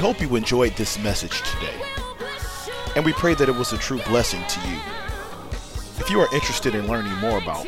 Hope 0.08 0.22
you 0.22 0.36
enjoyed 0.36 0.72
this 0.76 0.98
message 1.00 1.42
today, 1.42 1.78
and 2.96 3.04
we 3.04 3.12
pray 3.12 3.34
that 3.34 3.46
it 3.46 3.54
was 3.54 3.74
a 3.74 3.76
true 3.76 4.00
blessing 4.06 4.42
to 4.48 4.58
you. 4.66 4.78
If 5.98 6.08
you 6.08 6.18
are 6.18 6.34
interested 6.34 6.74
in 6.74 6.88
learning 6.88 7.12
more 7.16 7.36
about 7.36 7.66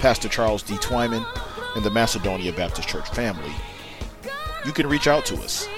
Pastor 0.00 0.28
Charles 0.28 0.64
D. 0.64 0.74
Twyman 0.74 1.24
and 1.76 1.84
the 1.84 1.90
Macedonia 1.90 2.52
Baptist 2.52 2.88
Church 2.88 3.08
family, 3.10 3.52
you 4.64 4.72
can 4.72 4.88
reach 4.88 5.06
out 5.06 5.24
to 5.26 5.36
us 5.36 5.68